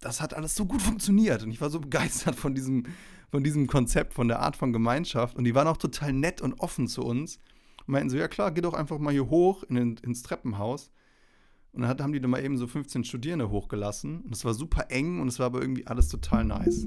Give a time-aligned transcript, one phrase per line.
[0.00, 2.84] das hat alles so gut funktioniert und ich war so begeistert von diesem,
[3.30, 6.60] von diesem Konzept, von der Art von Gemeinschaft und die waren auch total nett und
[6.60, 7.38] offen zu uns
[7.86, 10.90] und meinten so, ja klar, geh doch einfach mal hier hoch in ins Treppenhaus
[11.72, 14.86] und dann haben die dann mal eben so 15 Studierende hochgelassen und es war super
[14.90, 16.86] eng und es war aber irgendwie alles total nice.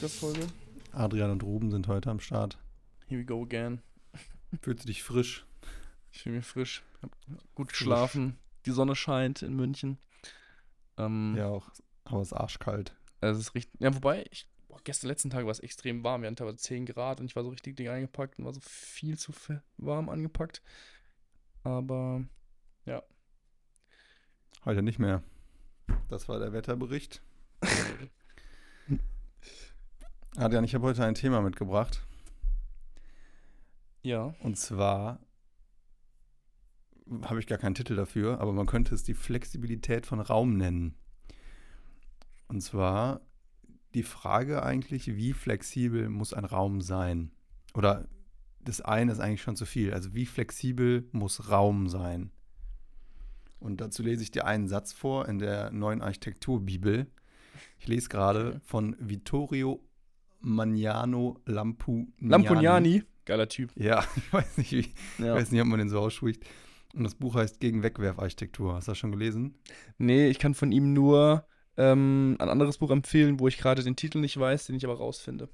[0.00, 0.46] Podcast-Folge.
[0.92, 2.56] Adrian und Ruben sind heute am Start.
[3.06, 3.82] Here we go again.
[4.62, 5.44] Fühlst du dich frisch?
[6.10, 6.82] Ich fühle mich frisch.
[7.02, 7.10] Hab
[7.54, 8.38] gut geschlafen.
[8.64, 9.98] Die Sonne scheint in München.
[10.96, 11.68] Ähm, Ja, auch.
[12.04, 12.96] Aber es ist arschkalt.
[13.20, 13.78] Es ist richtig.
[13.78, 16.22] Ja, wobei, ich, boah, gestern letzten Tag war es extrem warm.
[16.22, 18.60] Wir hatten teilweise 10 Grad und ich war so richtig dick eingepackt und war so
[18.62, 19.34] viel zu
[19.76, 20.62] warm angepackt.
[21.62, 22.24] Aber
[24.64, 25.22] Heute nicht mehr.
[26.08, 27.20] Das war der Wetterbericht.
[30.40, 32.00] Adrian, ich habe heute ein Thema mitgebracht.
[34.00, 35.20] ja, Und zwar
[37.24, 40.94] habe ich gar keinen Titel dafür, aber man könnte es die Flexibilität von Raum nennen.
[42.48, 43.20] Und zwar
[43.92, 47.32] die Frage eigentlich, wie flexibel muss ein Raum sein?
[47.74, 48.08] Oder
[48.64, 49.92] das eine ist eigentlich schon zu viel.
[49.92, 52.30] Also wie flexibel muss Raum sein?
[53.58, 57.08] Und dazu lese ich dir einen Satz vor in der neuen Architekturbibel.
[57.78, 59.84] Ich lese gerade von Vittorio
[60.40, 62.28] Magnano Lampugnani.
[62.28, 63.72] Lampugnani, geiler Typ.
[63.76, 65.34] Ja, ich weiß nicht, wie, ich Ja.
[65.34, 66.44] weiß nicht, ob man den so ausspricht.
[66.94, 68.74] Und das Buch heißt Gegen Wegwerfarchitektur.
[68.74, 69.54] Hast du das schon gelesen?
[69.98, 71.46] Nee, ich kann von ihm nur
[71.76, 74.96] ähm, ein anderes Buch empfehlen, wo ich gerade den Titel nicht weiß, den ich aber
[74.96, 75.48] rausfinde.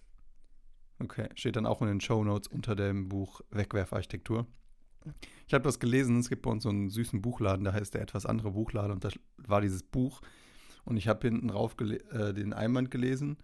[0.99, 4.47] Okay, steht dann auch in den Show Notes unter dem Buch Wegwerfarchitektur.
[5.47, 8.01] Ich habe das gelesen, es gibt bei uns so einen süßen Buchladen, da heißt der
[8.03, 10.21] etwas andere Buchladen und da war dieses Buch
[10.85, 13.37] und ich habe hinten drauf äh, den Einband gelesen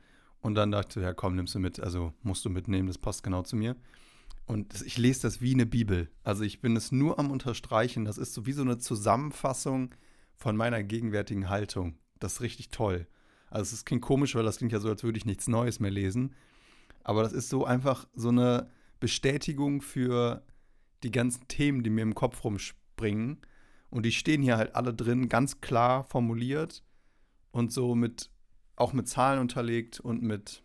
[0.42, 3.22] und dann dachte ich, ja komm, nimmst du mit, also musst du mitnehmen, das passt
[3.22, 3.76] genau zu mir.
[4.44, 6.10] Und ich lese das wie eine Bibel.
[6.24, 9.94] Also ich bin es nur am Unterstreichen, das ist so wie so eine Zusammenfassung
[10.36, 11.96] von meiner gegenwärtigen Haltung.
[12.18, 13.06] Das ist richtig toll.
[13.50, 15.90] Also es klingt komisch, weil das klingt ja so, als würde ich nichts Neues mehr
[15.90, 16.34] lesen.
[17.04, 20.44] Aber das ist so einfach so eine Bestätigung für
[21.02, 23.38] die ganzen Themen, die mir im Kopf rumspringen.
[23.90, 26.82] Und die stehen hier halt alle drin, ganz klar formuliert
[27.50, 28.30] und so mit,
[28.76, 30.62] auch mit Zahlen unterlegt und mit,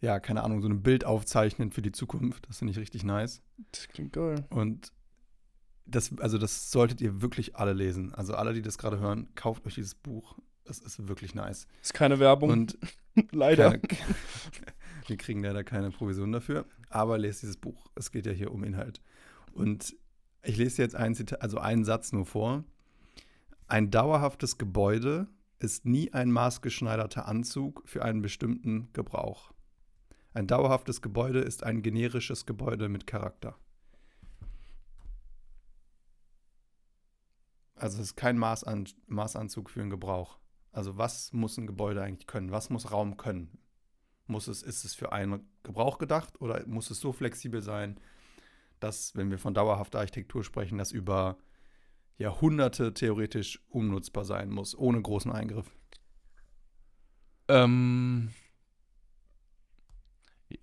[0.00, 2.48] ja, keine Ahnung, so ein Bild aufzeichnen für die Zukunft.
[2.48, 3.42] Das finde ich richtig nice.
[3.72, 4.46] Das klingt geil.
[4.50, 4.92] Und
[5.86, 8.12] das, also das solltet ihr wirklich alle lesen.
[8.14, 10.36] Also alle, die das gerade hören, kauft euch dieses Buch.
[10.64, 11.68] Es ist wirklich nice.
[11.82, 12.78] Ist keine Werbung, Und
[13.30, 13.78] leider.
[13.78, 14.14] keine,
[15.06, 17.86] wir kriegen leider keine Provision dafür, aber lest dieses Buch.
[17.94, 19.00] Es geht ja hier um Inhalt.
[19.52, 19.96] Und
[20.42, 22.64] ich lese jetzt einen, also einen Satz nur vor.
[23.68, 25.28] Ein dauerhaftes Gebäude
[25.58, 29.52] ist nie ein maßgeschneiderter Anzug für einen bestimmten Gebrauch.
[30.34, 33.56] Ein dauerhaftes Gebäude ist ein generisches Gebäude mit Charakter.
[37.74, 40.38] Also es ist kein Maßan Maßanzug für einen Gebrauch.
[40.72, 42.50] Also was muss ein Gebäude eigentlich können?
[42.50, 43.58] Was muss Raum können?
[44.26, 47.98] Muss es, ist es für einen Gebrauch gedacht oder muss es so flexibel sein,
[48.80, 51.38] dass, wenn wir von dauerhafter Architektur sprechen, das über
[52.18, 55.70] Jahrhunderte theoretisch unnutzbar sein muss, ohne großen Eingriff?
[57.48, 58.30] Ähm.
[60.48, 60.58] Ja,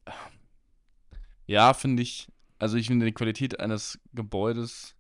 [1.46, 2.28] ja finde ich.
[2.60, 4.96] Also, ich finde die Qualität eines Gebäudes.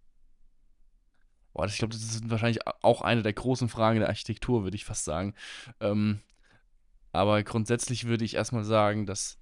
[1.53, 4.85] Boah, ich glaube, das ist wahrscheinlich auch eine der großen Fragen der Architektur, würde ich
[4.85, 5.35] fast sagen.
[5.79, 6.21] Ähm,
[7.11, 9.37] aber grundsätzlich würde ich erstmal sagen, dass.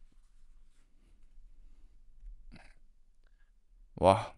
[3.96, 4.34] Boah.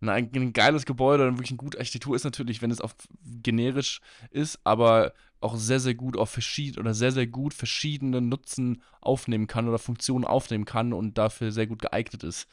[0.00, 2.94] Ein, ein geiles Gebäude oder wirklich eine gute Architektur ist natürlich, wenn es auf
[3.42, 4.00] generisch
[4.30, 9.46] ist, aber auch sehr, sehr gut auf verschiedene oder sehr, sehr gut verschiedene Nutzen aufnehmen
[9.46, 12.48] kann oder Funktionen aufnehmen kann und dafür sehr gut geeignet ist.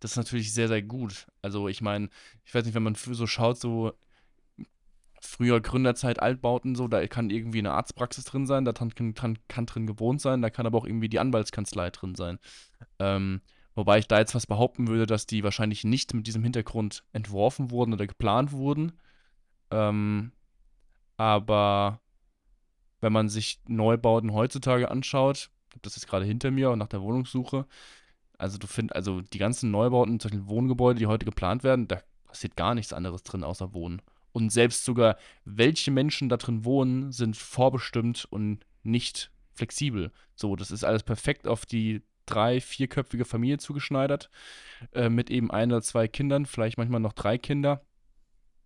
[0.00, 1.26] Das ist natürlich sehr, sehr gut.
[1.42, 2.08] Also ich meine,
[2.44, 3.92] ich weiß nicht, wenn man so schaut, so
[5.20, 9.66] früher Gründerzeit Altbauten, so, da kann irgendwie eine Arztpraxis drin sein, da kann, kann, kann
[9.66, 12.38] drin gewohnt sein, da kann aber auch irgendwie die Anwaltskanzlei drin sein.
[12.98, 13.40] Ähm,
[13.78, 17.70] wobei ich da jetzt was behaupten würde, dass die wahrscheinlich nicht mit diesem Hintergrund entworfen
[17.70, 18.92] wurden oder geplant wurden.
[19.70, 20.32] Ähm,
[21.16, 22.00] aber
[23.00, 27.66] wenn man sich Neubauten heutzutage anschaut, das jetzt gerade hinter mir und nach der Wohnungssuche,
[28.36, 32.02] also du findest, also die ganzen Neubauten, zum Beispiel Wohngebäude, die heute geplant werden, da
[32.24, 34.02] passiert gar nichts anderes drin außer Wohnen.
[34.32, 40.10] Und selbst sogar, welche Menschen da drin wohnen, sind vorbestimmt und nicht flexibel.
[40.34, 44.30] So, das ist alles perfekt auf die drei-, vierköpfige Familie zugeschneidert,
[44.92, 47.82] äh, mit eben ein oder zwei Kindern, vielleicht manchmal noch drei Kinder.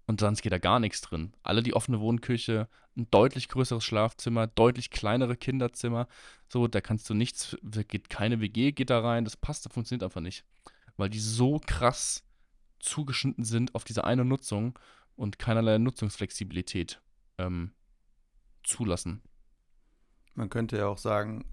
[0.06, 1.32] Und sonst geht da gar nichts drin.
[1.42, 6.08] Alle die offene Wohnküche, ein deutlich größeres Schlafzimmer, deutlich kleinere Kinderzimmer.
[6.48, 10.02] So, da kannst du nichts, geht keine WG, geht da rein, das passt, das funktioniert
[10.02, 10.44] einfach nicht.
[10.96, 12.24] Weil die so krass
[12.80, 14.78] zugeschnitten sind auf diese eine Nutzung
[15.16, 17.00] und keinerlei Nutzungsflexibilität
[17.38, 17.72] ähm,
[18.64, 19.22] zulassen.
[20.34, 21.44] Man könnte ja auch sagen,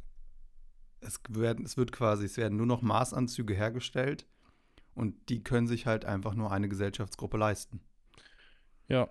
[1.01, 4.27] es, werden, es wird quasi, es werden nur noch Maßanzüge hergestellt
[4.95, 7.81] und die können sich halt einfach nur eine Gesellschaftsgruppe leisten.
[8.87, 9.09] Ja.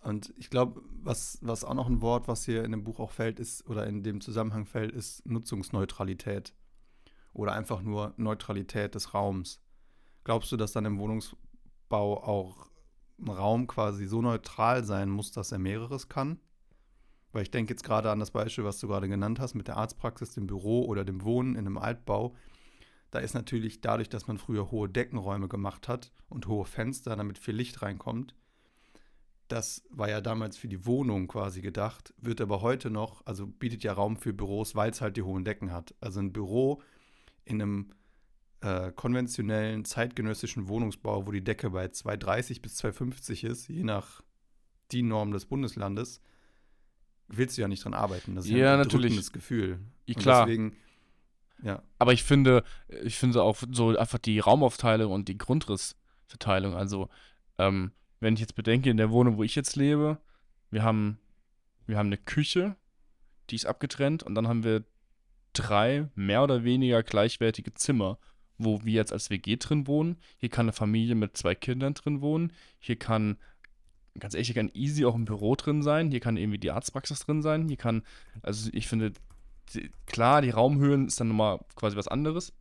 [0.00, 3.10] Und ich glaube, was, was auch noch ein Wort, was hier in dem Buch auch
[3.10, 6.54] fällt, ist, oder in dem Zusammenhang fällt, ist Nutzungsneutralität.
[7.32, 9.60] Oder einfach nur Neutralität des Raums.
[10.22, 12.70] Glaubst du, dass dann im Wohnungsbau auch
[13.18, 16.38] ein Raum quasi so neutral sein muss, dass er mehreres kann?
[17.34, 19.76] Weil ich denke jetzt gerade an das Beispiel, was du gerade genannt hast, mit der
[19.76, 22.34] Arztpraxis, dem Büro oder dem Wohnen in einem Altbau.
[23.10, 27.38] Da ist natürlich dadurch, dass man früher hohe Deckenräume gemacht hat und hohe Fenster, damit
[27.38, 28.34] viel Licht reinkommt,
[29.48, 33.84] das war ja damals für die Wohnung quasi gedacht, wird aber heute noch, also bietet
[33.84, 35.94] ja Raum für Büros, weil es halt die hohen Decken hat.
[36.00, 36.82] Also ein Büro
[37.44, 37.90] in einem
[38.62, 44.22] äh, konventionellen zeitgenössischen Wohnungsbau, wo die Decke bei 2,30 bis 2,50 ist, je nach
[44.92, 46.20] die Norm des Bundeslandes,
[47.28, 48.34] willst du ja nicht dran arbeiten.
[48.34, 49.06] Das ist ja, ja ein natürlich.
[49.06, 49.78] drückendes Gefühl.
[50.06, 50.46] Ja, klar.
[50.46, 50.76] deswegen,
[51.62, 51.82] ja.
[51.98, 52.62] Aber ich finde,
[53.02, 56.74] ich finde auch so einfach die Raumaufteilung und die Grundrissverteilung.
[56.74, 57.08] Also,
[57.58, 60.18] ähm, wenn ich jetzt bedenke, in der Wohnung, wo ich jetzt lebe,
[60.70, 61.18] wir haben,
[61.86, 62.76] wir haben eine Küche,
[63.50, 64.84] die ist abgetrennt und dann haben wir
[65.52, 68.18] drei mehr oder weniger gleichwertige Zimmer,
[68.58, 70.16] wo wir jetzt als WG drin wohnen.
[70.36, 72.52] Hier kann eine Familie mit zwei Kindern drin wohnen.
[72.78, 73.38] Hier kann
[74.18, 76.10] ganz ehrlich, hier kann easy auch ein Büro drin sein.
[76.10, 77.68] Hier kann irgendwie die Arztpraxis drin sein.
[77.68, 78.02] Hier kann,
[78.42, 79.12] also ich finde,
[79.72, 82.52] die, klar, die Raumhöhen ist dann nochmal quasi was anderes.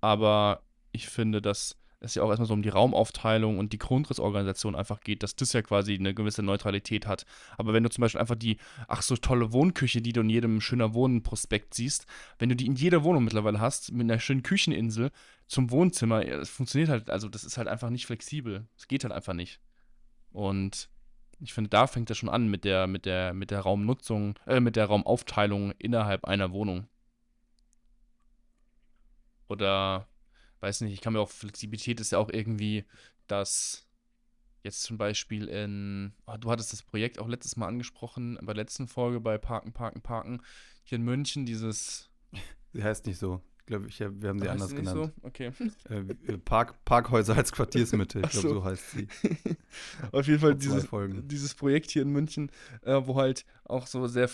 [0.00, 0.62] Aber
[0.92, 5.00] ich finde, dass es ja auch erstmal so um die Raumaufteilung und die Grundrissorganisation einfach
[5.00, 7.26] geht, dass das ja quasi eine gewisse Neutralität hat.
[7.58, 8.56] Aber wenn du zum Beispiel einfach die,
[8.88, 12.06] ach so tolle Wohnküche, die du in jedem schöner Wohnen-Prospekt siehst,
[12.38, 15.10] wenn du die in jeder Wohnung mittlerweile hast, mit einer schönen Kücheninsel
[15.46, 18.66] zum Wohnzimmer, das funktioniert halt, also das ist halt einfach nicht flexibel.
[18.78, 19.60] Es geht halt einfach nicht.
[20.32, 20.88] Und
[21.40, 24.60] ich finde, da fängt das schon an mit der, mit der, mit der Raumnutzung, äh,
[24.60, 26.86] mit der Raumaufteilung innerhalb einer Wohnung.
[29.48, 30.06] Oder,
[30.60, 32.84] weiß nicht, ich kann mir auch, Flexibilität ist ja auch irgendwie,
[33.26, 33.86] dass
[34.62, 38.62] jetzt zum Beispiel in, oh, du hattest das Projekt auch letztes Mal angesprochen, bei der
[38.62, 40.42] letzten Folge bei Parken, Parken, Parken,
[40.84, 42.10] hier in München, dieses.
[42.72, 45.12] Sie heißt nicht so glaube ich, wir haben sie Heißt anders sie genannt.
[45.22, 45.26] So?
[45.26, 45.52] Okay.
[45.88, 48.54] Äh, Park, Parkhäuser als Quartiersmitte, ich glaube, so.
[48.54, 49.08] so heißt sie.
[50.12, 50.88] Auf jeden Fall dieses,
[51.24, 52.50] dieses Projekt hier in München,
[52.82, 54.28] äh, wo halt auch so sehr,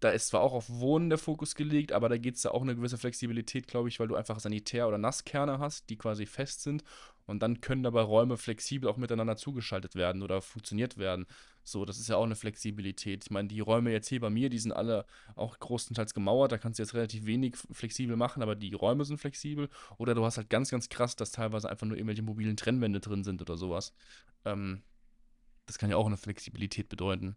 [0.00, 2.62] da ist zwar auch auf Wohnen der Fokus gelegt, aber da geht es da auch
[2.62, 6.62] eine gewisse Flexibilität, glaube ich, weil du einfach Sanitär- oder Nasskerne hast, die quasi fest
[6.62, 6.82] sind
[7.26, 11.26] und dann können dabei Räume flexibel auch miteinander zugeschaltet werden oder funktioniert werden.
[11.62, 13.24] So, das ist ja auch eine Flexibilität.
[13.24, 16.58] Ich meine, die Räume jetzt hier bei mir, die sind alle auch großenteils gemauert, da
[16.58, 19.68] kannst du jetzt relativ wenig flexibel machen, aber die Räume sind flexibel.
[19.98, 23.24] Oder du hast halt ganz, ganz krass, dass teilweise einfach nur irgendwelche mobilen Trennwände drin
[23.24, 23.92] sind oder sowas.
[24.44, 24.82] Ähm,
[25.66, 27.36] das kann ja auch eine Flexibilität bedeuten.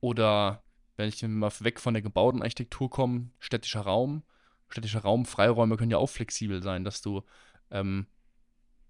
[0.00, 0.62] Oder
[0.96, 4.22] wenn ich mal weg von der gebauten Architektur komme, städtischer Raum.
[4.68, 7.22] Städtischer Raum, Freiräume können ja auch flexibel sein, dass du,
[7.70, 8.06] ähm,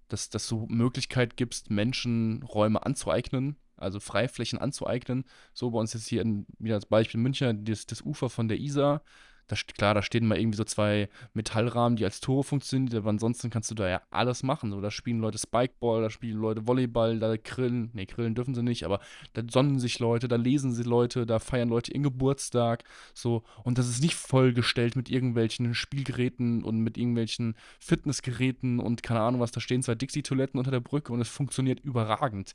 [0.09, 5.25] dass, dass du Möglichkeit gibst, Menschen Räume anzueignen, also Freiflächen anzueignen.
[5.55, 8.59] So bei uns jetzt hier in, wieder als Beispiel München, das, das Ufer von der
[8.59, 9.03] Isar.
[9.49, 13.51] Da, klar, da stehen mal irgendwie so zwei Metallrahmen, die als Tore funktionieren, aber ansonsten
[13.51, 14.71] kannst du da ja alles machen.
[14.71, 18.63] So, da spielen Leute Spikeball, da spielen Leute Volleyball, da grillen, nee, grillen dürfen sie
[18.63, 19.01] nicht, aber
[19.35, 22.85] da sonnen sich Leute, da lesen sie Leute, da feiern Leute ihren Geburtstag,
[23.15, 23.43] so.
[23.65, 29.41] Und das ist nicht vollgestellt mit irgendwelchen Spielgeräten und mit irgendwelchen Fitnessgeräten und keine Ahnung
[29.41, 32.55] was, da stehen zwei Dixie-Toiletten unter der Brücke und es funktioniert überragend.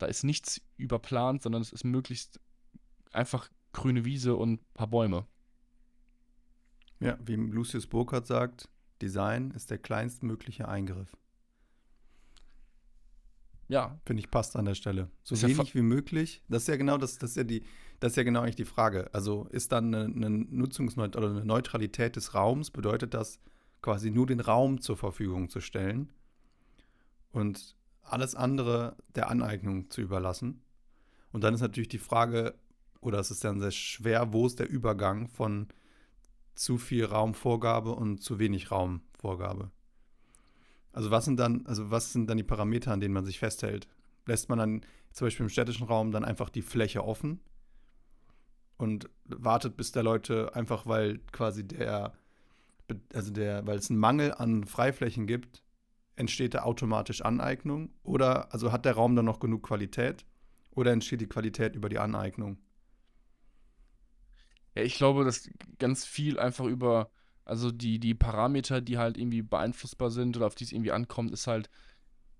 [0.00, 2.40] Da ist nichts überplant, sondern es ist möglichst
[3.12, 5.26] einfach grüne Wiese und ein paar Bäume.
[7.00, 8.68] Ja, wie Lucius Burkhardt sagt,
[9.00, 11.16] Design ist der kleinstmögliche Eingriff.
[13.68, 15.10] Ja, Finde ich passt an der Stelle.
[15.22, 16.42] So Ist ja wenig wie möglich.
[16.48, 17.62] Das ist ja genau das, das ist ja die,
[18.00, 19.08] das ist ja genau eigentlich die Frage.
[19.12, 23.38] Also ist dann eine, eine Nutzungsneut oder eine Neutralität des Raums, bedeutet das
[23.80, 26.10] quasi nur den Raum zur Verfügung zu stellen
[27.32, 30.62] und alles andere der Aneignung zu überlassen.
[31.32, 32.54] Und dann ist natürlich die Frage,
[33.00, 35.68] oder es ist dann sehr schwer, wo ist der Übergang von
[36.54, 39.70] zu viel Raumvorgabe und zu wenig Raumvorgabe?
[40.92, 43.88] Also was sind dann, also was sind dann die Parameter, an denen man sich festhält?
[44.26, 44.80] Lässt man dann
[45.12, 47.40] zum Beispiel im städtischen Raum dann einfach die Fläche offen
[48.76, 52.12] und wartet, bis der Leute einfach, weil quasi der,
[53.14, 55.62] also der, weil es einen Mangel an Freiflächen gibt,
[56.20, 57.90] entsteht da automatisch Aneignung?
[58.04, 60.24] Oder also hat der Raum dann noch genug Qualität?
[60.70, 62.58] Oder entsteht die Qualität über die Aneignung?
[64.76, 67.10] Ja, ich glaube, dass ganz viel einfach über,
[67.44, 71.32] also die, die Parameter, die halt irgendwie beeinflussbar sind oder auf die es irgendwie ankommt,
[71.32, 71.68] ist halt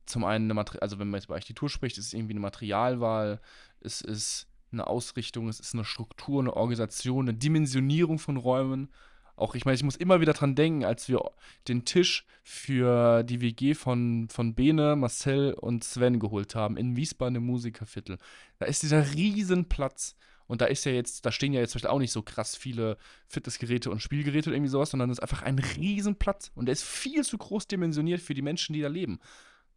[0.07, 2.41] zum einen eine Material, also wenn man jetzt über Architektur spricht, ist es irgendwie eine
[2.41, 3.41] Materialwahl,
[3.81, 8.91] es ist eine Ausrichtung, es ist eine Struktur, eine Organisation, eine Dimensionierung von Räumen.
[9.40, 11.30] Auch ich meine, ich muss immer wieder dran denken, als wir
[11.66, 17.37] den Tisch für die WG von, von Bene, Marcel und Sven geholt haben in Wiesbaden
[17.37, 18.18] im Musikerviertel.
[18.59, 20.16] Da ist dieser Riesenplatz.
[20.47, 22.97] Und da ist ja jetzt, da stehen ja jetzt auch nicht so krass viele
[23.28, 26.50] Fitnessgeräte und Spielgeräte oder irgendwie sowas, sondern es ist einfach ein Riesenplatz.
[26.56, 29.20] Und der ist viel zu groß dimensioniert für die Menschen, die da leben.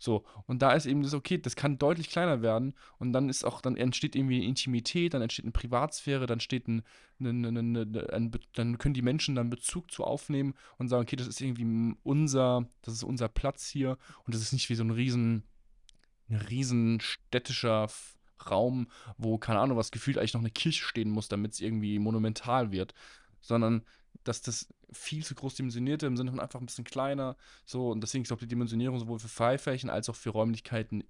[0.04, 3.46] So, und da ist eben das, okay, das kann deutlich kleiner werden und dann ist
[3.46, 6.84] auch, dann entsteht irgendwie eine Intimität, dann entsteht eine Privatsphäre, dann steht ein,
[7.22, 11.28] ein, ein, ein, dann können die Menschen dann Bezug zu aufnehmen und sagen, okay, das
[11.28, 14.92] ist irgendwie unser, das ist unser Platz hier und das ist nicht wie so ein
[14.92, 15.44] riesen,
[16.30, 17.88] ein riesen städtischer
[18.52, 21.98] Raum, wo, keine Ahnung, was gefühlt eigentlich noch eine Kirche stehen muss, damit es irgendwie
[21.98, 22.94] monumental wird,
[23.40, 23.84] sondern
[24.24, 27.36] dass das viel zu groß dimensionierte im Sinne von einfach ein bisschen kleiner.
[27.66, 31.04] So, und deswegen, ich glaube, die Dimensionierung sowohl für Freiflächen als auch für Räumlichkeiten,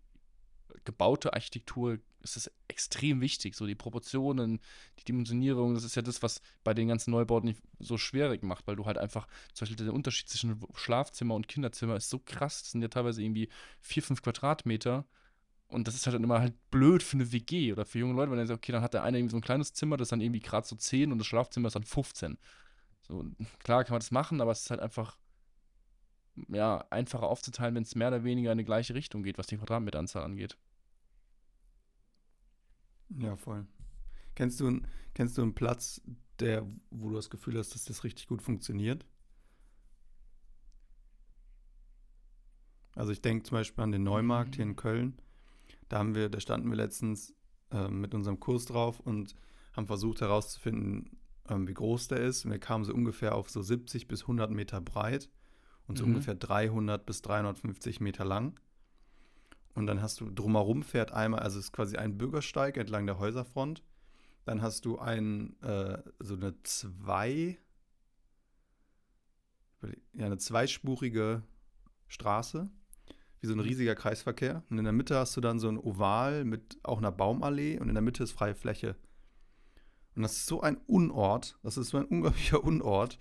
[0.86, 3.56] gebaute Architektur ist es extrem wichtig.
[3.56, 4.60] So die Proportionen,
[5.00, 8.66] die Dimensionierung, das ist ja das, was bei den ganzen Neubauten nicht so schwierig macht,
[8.68, 12.62] weil du halt einfach, zum Beispiel der Unterschied zwischen Schlafzimmer und Kinderzimmer ist so krass.
[12.64, 13.50] Das sind ja teilweise irgendwie
[13.82, 15.06] vier, fünf Quadratmeter.
[15.68, 18.38] Und das ist halt immer halt blöd für eine WG oder für junge Leute, weil
[18.38, 20.22] dann sagt, okay, dann hat der eine irgendwie so ein kleines Zimmer, das ist dann
[20.22, 22.38] irgendwie gerade so 10 und das Schlafzimmer ist dann 15.
[23.14, 23.26] So,
[23.60, 25.18] klar kann man das machen, aber es ist halt einfach
[26.48, 29.58] ja, einfacher aufzuteilen, wenn es mehr oder weniger in die gleiche Richtung geht, was die
[29.58, 30.58] Quadratmeteranzahl angeht.
[33.10, 33.68] Ja, voll.
[34.34, 34.82] Kennst du,
[35.14, 36.02] kennst du einen Platz,
[36.40, 39.06] der, wo du das Gefühl hast, dass das richtig gut funktioniert?
[42.96, 45.22] Also ich denke zum Beispiel an den Neumarkt hier in Köln.
[45.90, 47.36] Da haben wir, da standen wir letztens
[47.70, 49.36] äh, mit unserem Kurs drauf und
[49.74, 51.20] haben versucht herauszufinden,
[51.50, 52.46] ähm, wie groß der ist.
[52.46, 55.30] Und wir kamen so ungefähr auf so 70 bis 100 Meter breit
[55.88, 56.14] und so mhm.
[56.14, 58.60] ungefähr 300 bis 350 Meter lang.
[59.76, 63.20] Und dann hast du drumherum fährt einmal, also es ist quasi ein Bürgersteig entlang der
[63.20, 63.84] Häuserfront.
[64.46, 67.58] Dann hast du ein, äh, so eine zwei,
[70.14, 71.44] ja, eine zweispurige
[72.08, 72.70] Straße,
[73.40, 74.64] wie so ein riesiger Kreisverkehr.
[74.70, 77.88] Und in der Mitte hast du dann so ein Oval mit auch einer Baumallee und
[77.90, 78.96] in der Mitte ist freie Fläche.
[80.16, 83.18] Und das ist so ein Unort, das ist so ein unglaublicher Unort,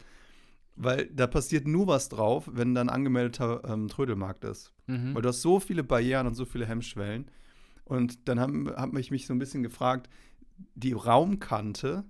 [0.77, 4.73] weil da passiert nur was drauf, wenn da ein angemeldeter ähm, Trödelmarkt ist.
[4.87, 5.15] Mhm.
[5.15, 7.31] Weil du hast so viele Barrieren und so viele Hemmschwellen.
[7.85, 10.09] Und dann habe hab ich mich so ein bisschen gefragt,
[10.75, 12.05] die Raumkante,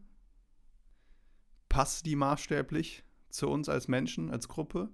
[1.68, 4.90] passt die maßstäblich zu uns als Menschen, als Gruppe?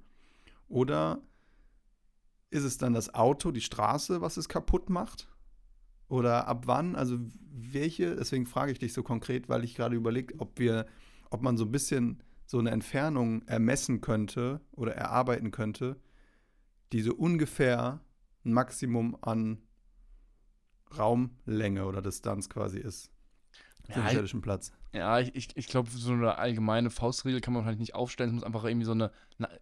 [0.68, 1.21] Oder
[2.50, 5.28] ist es dann das Auto, die Straße, was es kaputt macht?
[6.09, 6.97] Oder ab wann?
[6.97, 7.19] Also
[7.50, 8.17] welche?
[8.17, 10.87] Deswegen frage ich dich so konkret, weil ich gerade überlege, ob wir,
[11.31, 15.97] ob man so ein bisschen so eine Entfernung ermessen könnte oder erarbeiten könnte,
[16.93, 18.00] die so ungefähr
[18.45, 19.59] ein Maximum an
[20.97, 23.11] Raumlänge oder Distanz quasi ist.
[23.91, 24.73] Für ja, städtischen Platz.
[24.95, 28.30] Ja, ich, ich, ich glaube, so eine allgemeine Faustregel kann man halt nicht aufstellen.
[28.30, 29.11] Es muss einfach irgendwie so eine,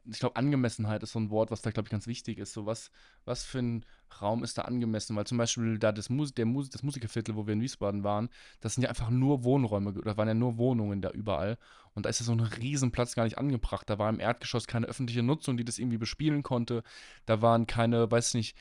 [0.04, 2.52] ich glaube, Angemessenheit ist so ein Wort, was da, glaube ich, ganz wichtig ist.
[2.52, 2.92] So, was,
[3.24, 3.84] was für ein
[4.22, 5.16] Raum ist da angemessen?
[5.16, 8.28] Weil zum Beispiel da das, Mus der Mus das Musikerviertel, wo wir in Wiesbaden waren,
[8.60, 11.58] das sind ja einfach nur Wohnräume, da waren ja nur Wohnungen da überall.
[11.94, 13.90] Und da ist ja so ein Riesenplatz gar nicht angebracht.
[13.90, 16.84] Da war im Erdgeschoss keine öffentliche Nutzung, die das irgendwie bespielen konnte.
[17.24, 18.56] Da waren keine, weiß nicht,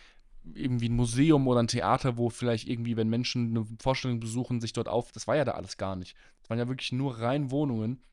[0.53, 4.73] irgendwie ein Museum oder ein Theater, wo vielleicht irgendwie, wenn Menschen eine Vorstellung besuchen, sich
[4.73, 5.11] dort auf.
[5.11, 6.15] Das war ja da alles gar nicht.
[6.45, 8.03] Das waren ja wirklich nur rein Wohnungen.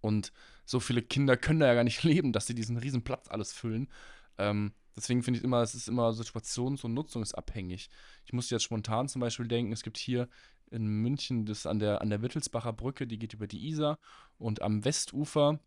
[0.00, 0.32] Und
[0.64, 3.52] so viele Kinder können da ja gar nicht leben, dass sie diesen riesen Platz alles
[3.52, 3.90] füllen.
[4.38, 7.90] Ähm, deswegen finde ich immer, es ist immer situations- und nutzungsabhängig.
[8.24, 10.30] Ich muss jetzt spontan zum Beispiel denken, es gibt hier
[10.70, 13.98] in München das an der, an der Wittelsbacher Brücke, die geht über die Isar
[14.38, 15.60] und am Westufer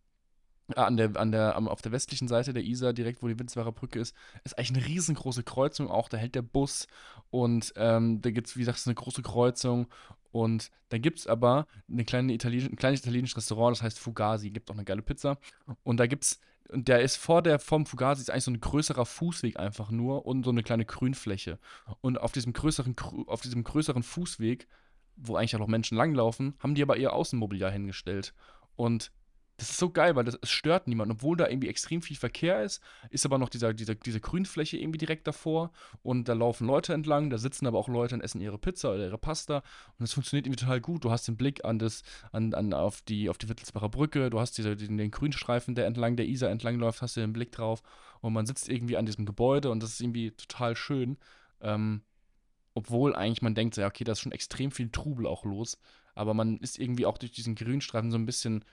[0.75, 3.99] an der, an der, auf der westlichen Seite der Isar, direkt wo die Winsbacher Brücke
[3.99, 6.09] ist, ist eigentlich eine riesengroße Kreuzung auch.
[6.09, 6.87] Da hält der Bus
[7.29, 9.87] und ähm, da gibt es, wie gesagt, eine große Kreuzung.
[10.31, 14.49] Und dann gibt es aber eine kleine Italien, ein kleines italienisches Restaurant, das heißt Fugazi,
[14.49, 15.37] gibt auch eine geile Pizza.
[15.83, 16.39] Und da gibt es,
[16.69, 20.25] und der ist vor der, vom Fugazi ist eigentlich so ein größerer Fußweg einfach nur
[20.25, 21.59] und so eine kleine Grünfläche.
[22.01, 22.95] Und auf diesem größeren,
[23.27, 24.67] auf diesem größeren Fußweg,
[25.15, 28.33] wo eigentlich auch noch Menschen langlaufen, haben die aber ihr Außenmobiliar hingestellt.
[28.75, 29.11] Und
[29.57, 31.13] das ist so geil, weil das, es stört niemanden.
[31.13, 32.81] Obwohl da irgendwie extrem viel Verkehr ist,
[33.11, 35.71] ist aber noch dieser, dieser, diese Grünfläche irgendwie direkt davor.
[36.01, 39.05] Und da laufen Leute entlang, da sitzen aber auch Leute und essen ihre Pizza oder
[39.05, 39.61] ihre Pasta.
[39.99, 41.05] Und es funktioniert irgendwie total gut.
[41.05, 44.39] Du hast den Blick an das, an, an, auf, die, auf die Wittelsbacher Brücke, du
[44.39, 47.51] hast diese, den, den Grünstreifen, der entlang der Isar entlang läuft, hast du den Blick
[47.51, 47.83] drauf.
[48.21, 51.17] Und man sitzt irgendwie an diesem Gebäude und das ist irgendwie total schön.
[51.61, 52.01] Ähm,
[52.73, 55.77] obwohl eigentlich man denkt, ja, okay, da ist schon extrem viel Trubel auch los.
[56.15, 58.63] Aber man ist irgendwie auch durch diesen Grünstreifen so ein bisschen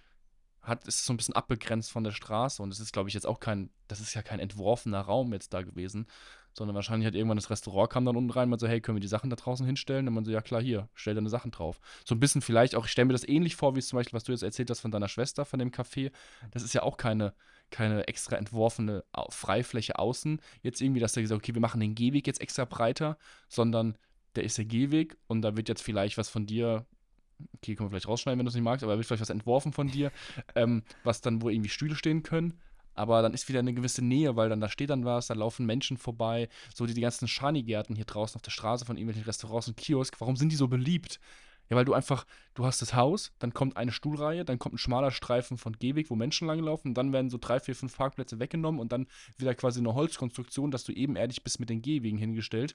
[0.62, 3.26] hat, ist so ein bisschen abbegrenzt von der Straße und es ist, glaube ich, jetzt
[3.26, 6.06] auch kein, das ist ja kein entworfener Raum jetzt da gewesen,
[6.52, 9.00] sondern wahrscheinlich hat irgendwann das Restaurant kam dann unten rein, man so, hey, können wir
[9.00, 10.08] die Sachen da draußen hinstellen?
[10.08, 11.80] Und man so, ja klar, hier, stell deine Sachen drauf.
[12.04, 14.24] So ein bisschen vielleicht auch, ich stelle mir das ähnlich vor, wie zum Beispiel, was
[14.24, 16.10] du jetzt erzählt hast von deiner Schwester, von dem Café.
[16.50, 17.34] Das ist ja auch keine,
[17.70, 20.40] keine extra entworfene Freifläche außen.
[20.62, 23.16] Jetzt irgendwie, dass der gesagt okay, wir machen den Gehweg jetzt extra breiter,
[23.48, 23.96] sondern
[24.34, 26.86] der ist der Gehweg und da wird jetzt vielleicht was von dir
[27.54, 29.30] okay, können wir vielleicht rausschneiden, wenn du es nicht magst, aber da wird vielleicht was
[29.30, 30.12] entworfen von dir,
[30.54, 32.54] ähm, was dann, wo irgendwie Stühle stehen können.
[32.94, 35.64] Aber dann ist wieder eine gewisse Nähe, weil dann da steht dann was, da laufen
[35.64, 39.68] Menschen vorbei, so die, die ganzen Schani-Gärten hier draußen auf der Straße von irgendwelchen Restaurants
[39.68, 40.20] und Kiosk.
[40.20, 41.20] Warum sind die so beliebt?
[41.70, 44.78] Ja, weil du einfach, du hast das Haus, dann kommt eine Stuhlreihe, dann kommt ein
[44.78, 48.40] schmaler Streifen von Gehweg, wo Menschen langlaufen, und dann werden so drei, vier, fünf Parkplätze
[48.40, 49.06] weggenommen und dann
[49.38, 52.74] wieder quasi eine Holzkonstruktion, dass du ebenerdig bist mit den Gehwegen hingestellt.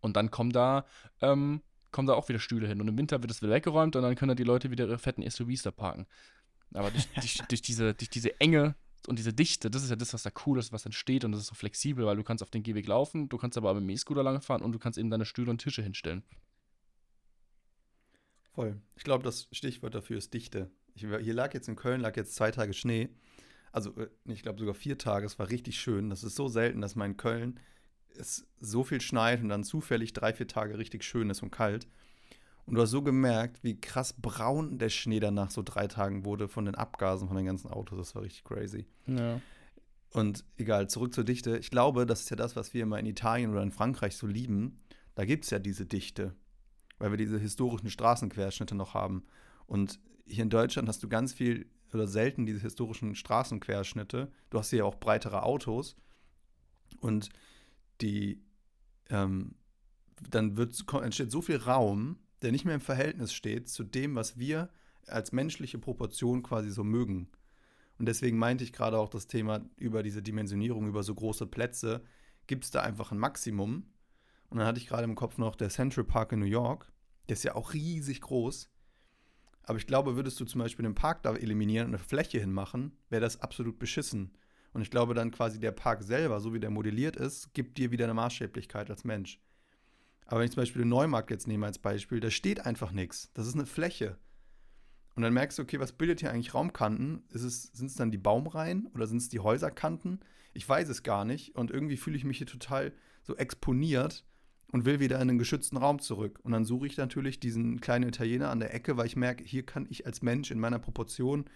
[0.00, 0.86] Und dann kommen da
[1.20, 2.80] ähm, kommen da auch wieder Stühle hin.
[2.80, 4.98] Und im Winter wird es wieder weggeräumt und dann können da die Leute wieder ihre
[4.98, 6.06] fetten SUVs da parken.
[6.74, 8.74] Aber durch, durch, durch, diese, durch diese Enge
[9.06, 11.42] und diese Dichte, das ist ja das, was da cool ist, was entsteht und das
[11.42, 13.90] ist so flexibel, weil du kannst auf den Gehweg laufen, du kannst aber mit dem
[13.90, 16.22] E-Scooter lange fahren und du kannst eben deine Stühle und Tische hinstellen.
[18.52, 18.80] Voll.
[18.96, 20.70] Ich glaube, das Stichwort dafür ist Dichte.
[20.94, 23.08] Ich, hier lag jetzt in Köln, lag jetzt zwei Tage Schnee.
[23.72, 25.24] Also, äh, ich glaube sogar vier Tage.
[25.24, 26.10] Es war richtig schön.
[26.10, 27.60] Das ist so selten, dass man in Köln
[28.18, 31.88] es so viel schneit und dann zufällig drei, vier Tage richtig schön ist und kalt.
[32.66, 36.48] Und du hast so gemerkt, wie krass braun der Schnee danach so drei Tagen wurde
[36.48, 37.98] von den Abgasen von den ganzen Autos.
[37.98, 38.86] Das war richtig crazy.
[39.06, 39.40] Ja.
[40.12, 41.56] Und egal, zurück zur Dichte.
[41.58, 44.26] Ich glaube, das ist ja das, was wir immer in Italien oder in Frankreich so
[44.26, 44.78] lieben.
[45.14, 46.34] Da gibt es ja diese Dichte,
[46.98, 49.24] weil wir diese historischen Straßenquerschnitte noch haben.
[49.66, 54.30] Und hier in Deutschland hast du ganz viel oder selten diese historischen Straßenquerschnitte.
[54.50, 55.96] Du hast hier auch breitere Autos.
[57.00, 57.30] Und
[58.00, 58.42] die,
[59.08, 59.54] ähm,
[60.28, 64.38] dann wird, entsteht so viel Raum, der nicht mehr im Verhältnis steht zu dem, was
[64.38, 64.70] wir
[65.06, 67.28] als menschliche Proportion quasi so mögen.
[67.98, 72.02] Und deswegen meinte ich gerade auch das Thema über diese Dimensionierung, über so große Plätze,
[72.46, 73.86] gibt es da einfach ein Maximum.
[74.48, 76.90] Und dann hatte ich gerade im Kopf noch der Central Park in New York.
[77.28, 78.70] Der ist ja auch riesig groß.
[79.64, 82.96] Aber ich glaube, würdest du zum Beispiel den Park da eliminieren und eine Fläche hinmachen,
[83.08, 84.32] wäre das absolut beschissen.
[84.72, 87.90] Und ich glaube dann quasi der Park selber, so wie der modelliert ist, gibt dir
[87.90, 89.40] wieder eine Maßstäblichkeit als Mensch.
[90.26, 93.32] Aber wenn ich zum Beispiel den Neumarkt jetzt nehme als Beispiel, da steht einfach nichts.
[93.34, 94.16] Das ist eine Fläche.
[95.16, 97.24] Und dann merkst du, okay, was bildet hier eigentlich Raumkanten?
[97.30, 100.20] Sind es dann die Baumreihen oder sind es die Häuserkanten?
[100.54, 101.56] Ich weiß es gar nicht.
[101.56, 104.24] Und irgendwie fühle ich mich hier total so exponiert
[104.72, 106.38] und will wieder in einen geschützten Raum zurück.
[106.44, 109.66] Und dann suche ich natürlich diesen kleinen Italiener an der Ecke, weil ich merke, hier
[109.66, 111.46] kann ich als Mensch in meiner Proportion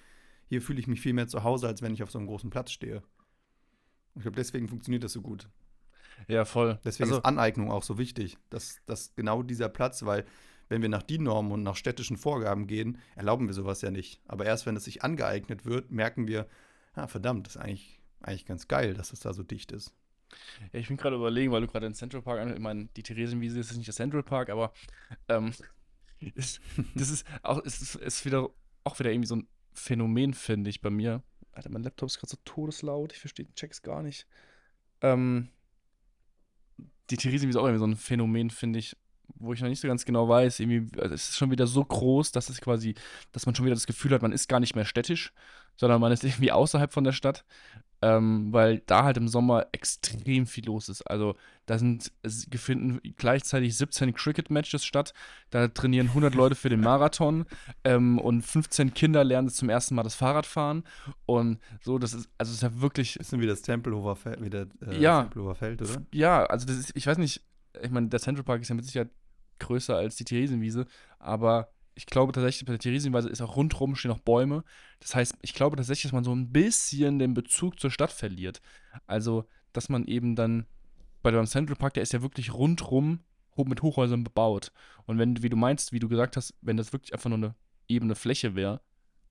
[0.55, 2.49] hier fühle ich mich viel mehr zu Hause, als wenn ich auf so einem großen
[2.49, 3.03] Platz stehe.
[4.15, 5.49] Ich glaube, deswegen funktioniert das so gut.
[6.29, 6.79] Ja, voll.
[6.85, 10.25] Deswegen also, ist Aneignung auch so wichtig, dass, dass genau dieser Platz, weil
[10.69, 14.21] wenn wir nach DIN-Normen und nach städtischen Vorgaben gehen, erlauben wir sowas ja nicht.
[14.29, 16.47] Aber erst wenn es sich angeeignet wird, merken wir,
[16.95, 19.93] ja, verdammt, das ist eigentlich, eigentlich ganz geil, dass es da so dicht ist.
[20.73, 23.59] Ja, ich bin gerade überlegen, weil du gerade den Central Park, ich meine, die Theresienwiese
[23.59, 24.73] ist nicht der Central Park, aber
[25.29, 25.53] ähm,
[26.21, 26.61] ist,
[26.95, 28.51] das ist auch, ist, ist wieder,
[28.85, 31.23] auch wieder irgendwie so ein Phänomen, finde ich, bei mir.
[31.53, 34.27] Alter, mein Laptop ist gerade so todeslaut, ich verstehe den Checks gar nicht.
[35.03, 35.49] Ähm,
[37.11, 38.97] die Therese ist auch irgendwie so ein Phänomen, finde ich,
[39.37, 40.61] wo ich noch nicht so ganz genau weiß.
[40.61, 42.95] Irgendwie, also es ist schon wieder so groß, dass es quasi,
[43.33, 45.33] dass man schon wieder das Gefühl hat, man ist gar nicht mehr städtisch,
[45.77, 47.45] sondern man ist irgendwie außerhalb von der Stadt
[48.05, 51.03] ähm, weil da halt im Sommer extrem viel los ist.
[51.03, 52.13] Also da sind
[52.55, 55.15] finden gleichzeitig 17 Cricket-Matches statt.
[55.49, 57.47] Da trainieren 100 Leute für den Marathon
[57.83, 60.85] ähm, und 15 Kinder lernen zum ersten Mal das Fahrradfahren.
[61.25, 63.17] Und so, das ist, also es ist ja wirklich.
[63.17, 66.03] Ist wie das Tempelhofer Feld, wie der, äh, ja, Tempelhofer Feld, oder?
[66.13, 67.41] Ja, also das ist, ich weiß nicht,
[67.83, 69.11] ich meine, der Central Park ist ja mit Sicherheit
[69.59, 70.87] größer als die Theresienwiese,
[71.19, 74.65] aber ich glaube tatsächlich, bei der Theresienweise ist auch rundherum stehen noch Bäume.
[75.01, 78.61] Das heißt, ich glaube tatsächlich, dass man so ein bisschen den Bezug zur Stadt verliert.
[79.07, 80.67] Also, dass man eben dann
[81.23, 83.21] bei dem Central Park, der ist ja wirklich rundherum
[83.57, 84.73] mit Hochhäusern bebaut.
[85.07, 87.55] Und wenn, wie du meinst, wie du gesagt hast, wenn das wirklich einfach nur eine
[87.87, 88.81] ebene Fläche wäre,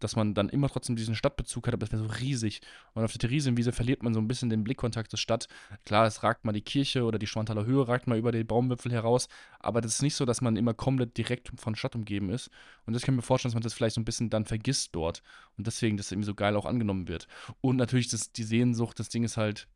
[0.03, 2.61] dass man dann immer trotzdem diesen Stadtbezug hat, aber das wäre so riesig.
[2.93, 5.47] Und auf der Theresienwiese verliert man so ein bisschen den Blickkontakt zur Stadt.
[5.85, 8.91] Klar, es ragt mal die Kirche oder die Schwanthaler Höhe ragt mal über den Baumwipfel
[8.91, 9.27] heraus,
[9.59, 12.49] aber das ist nicht so, dass man immer komplett direkt von Stadt umgeben ist.
[12.85, 14.95] Und das kann ich mir vorstellen, dass man das vielleicht so ein bisschen dann vergisst
[14.95, 15.23] dort.
[15.57, 17.27] Und deswegen das irgendwie so geil auch angenommen wird.
[17.61, 19.67] Und natürlich das, die Sehnsucht, das Ding ist halt,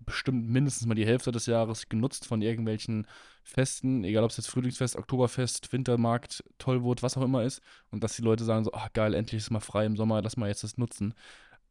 [0.00, 3.06] bestimmt mindestens mal die Hälfte des Jahres genutzt von irgendwelchen
[3.42, 7.60] Festen, egal ob es jetzt Frühlingsfest, Oktoberfest, Wintermarkt, Tollwut, was auch immer ist.
[7.90, 10.36] Und dass die Leute sagen so, ach geil, endlich ist mal frei im Sommer, lass
[10.36, 11.14] mal jetzt das nutzen.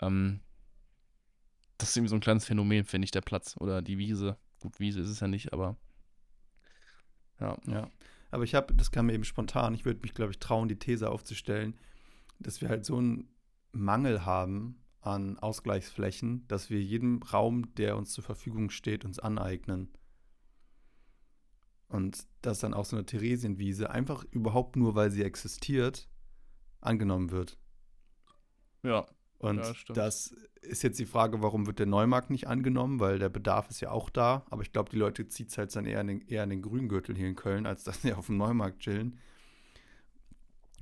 [0.01, 0.41] Ähm,
[1.77, 4.37] das ist irgendwie so ein kleines Phänomen, finde ich, der Platz oder die Wiese.
[4.61, 5.77] Gut, Wiese ist es ja nicht, aber
[7.39, 7.57] ja.
[7.67, 7.89] Ja,
[8.31, 10.79] aber ich habe, das kam mir eben spontan, ich würde mich, glaube ich, trauen, die
[10.79, 11.77] These aufzustellen,
[12.39, 13.29] dass wir halt so einen
[13.71, 19.89] Mangel haben an Ausgleichsflächen, dass wir jedem Raum, der uns zur Verfügung steht, uns aneignen.
[21.87, 26.09] Und dass dann auch so eine Theresienwiese einfach überhaupt nur, weil sie existiert,
[26.81, 27.57] angenommen wird.
[28.83, 29.05] Ja.
[29.37, 33.29] Und ja, das ist jetzt die Frage, warum wird der Neumarkt nicht angenommen, weil der
[33.29, 34.45] Bedarf ist ja auch da.
[34.49, 36.61] Aber ich glaube, die Leute zieht es halt dann eher in, den, eher in den
[36.61, 39.19] Grüngürtel hier in Köln, als dass sie auf dem Neumarkt chillen.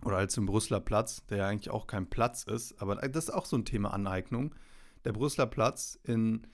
[0.06, 2.82] Oder halt zum Brüsseler Platz, der ja eigentlich auch kein Platz ist.
[2.82, 4.54] Aber das ist auch so ein Thema Aneignung.
[5.06, 6.48] Der Brüsseler Platz in,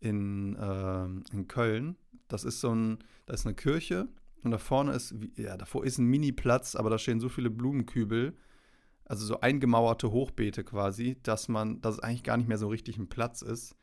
[0.00, 1.96] in, äh, in Köln,
[2.28, 4.08] das ist so ein, da ist eine Kirche
[4.42, 8.36] und da vorne ist, ja, davor ist ein Mini-Platz, aber da stehen so viele Blumenkübel,
[9.04, 12.98] also so eingemauerte Hochbeete quasi, dass man, dass es eigentlich gar nicht mehr so richtig
[12.98, 13.76] ein Platz ist.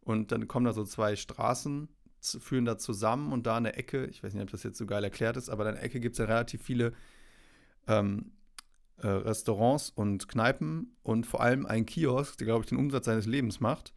[0.00, 1.88] Und dann kommen da so zwei Straßen,
[2.20, 4.86] führen da zusammen und da in der Ecke, ich weiß nicht, ob das jetzt so
[4.86, 6.92] geil erklärt ist, aber in der Ecke gibt es ja relativ viele
[7.86, 8.32] ähm,
[8.98, 13.26] äh, Restaurants und Kneipen und vor allem ein Kiosk, der, glaube ich, den Umsatz seines
[13.26, 13.92] Lebens macht.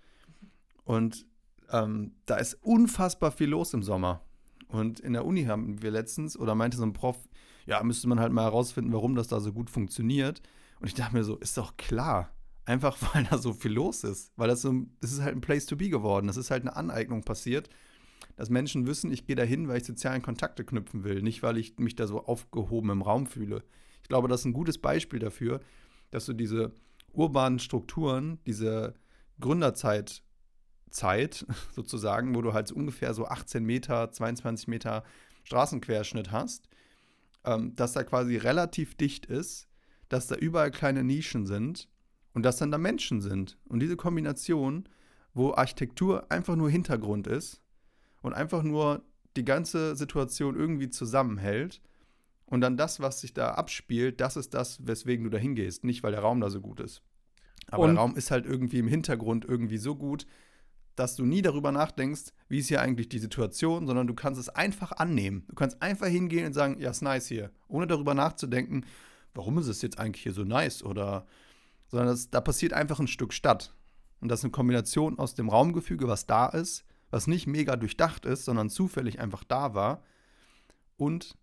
[0.83, 1.25] Und
[1.71, 4.21] ähm, da ist unfassbar viel los im Sommer.
[4.67, 7.17] Und in der Uni haben wir letztens, oder meinte so ein Prof,
[7.65, 10.41] ja, müsste man halt mal herausfinden, warum das da so gut funktioniert.
[10.79, 12.31] Und ich dachte mir so, ist doch klar.
[12.65, 14.31] Einfach weil da so viel los ist.
[14.35, 16.27] Weil das so, das ist halt ein Place to be geworden.
[16.27, 17.69] Das ist halt eine Aneignung passiert,
[18.35, 21.57] dass Menschen wissen, ich gehe da hin, weil ich sozialen Kontakte knüpfen will, nicht weil
[21.57, 23.63] ich mich da so aufgehoben im Raum fühle.
[24.09, 25.59] Ich glaube, das ist ein gutes Beispiel dafür,
[26.09, 26.71] dass du diese
[27.13, 28.95] urbanen Strukturen, diese
[29.39, 30.23] Gründerzeit
[30.89, 31.45] Zeit
[31.75, 35.03] sozusagen, wo du halt ungefähr so 18 Meter, 22 Meter
[35.43, 36.69] Straßenquerschnitt hast,
[37.45, 39.67] ähm, dass da quasi relativ dicht ist,
[40.07, 41.87] dass da überall kleine Nischen sind
[42.33, 43.59] und dass dann da Menschen sind.
[43.67, 44.89] Und diese Kombination,
[45.35, 47.61] wo Architektur einfach nur Hintergrund ist
[48.23, 49.03] und einfach nur
[49.37, 51.79] die ganze Situation irgendwie zusammenhält
[52.49, 55.83] und dann das, was sich da abspielt, das ist das, weswegen du da hingehst.
[55.83, 57.03] Nicht, weil der Raum da so gut ist.
[57.67, 60.25] Aber und der Raum ist halt irgendwie im Hintergrund irgendwie so gut,
[60.95, 64.49] dass du nie darüber nachdenkst, wie ist hier eigentlich die Situation, sondern du kannst es
[64.49, 65.45] einfach annehmen.
[65.47, 67.51] Du kannst einfach hingehen und sagen, ja, ist nice hier.
[67.67, 68.83] Ohne darüber nachzudenken,
[69.35, 71.27] warum ist es jetzt eigentlich hier so nice oder,
[71.87, 73.75] sondern das, da passiert einfach ein Stück statt.
[74.19, 78.25] Und das ist eine Kombination aus dem Raumgefüge, was da ist, was nicht mega durchdacht
[78.25, 80.03] ist, sondern zufällig einfach da war
[80.97, 81.37] und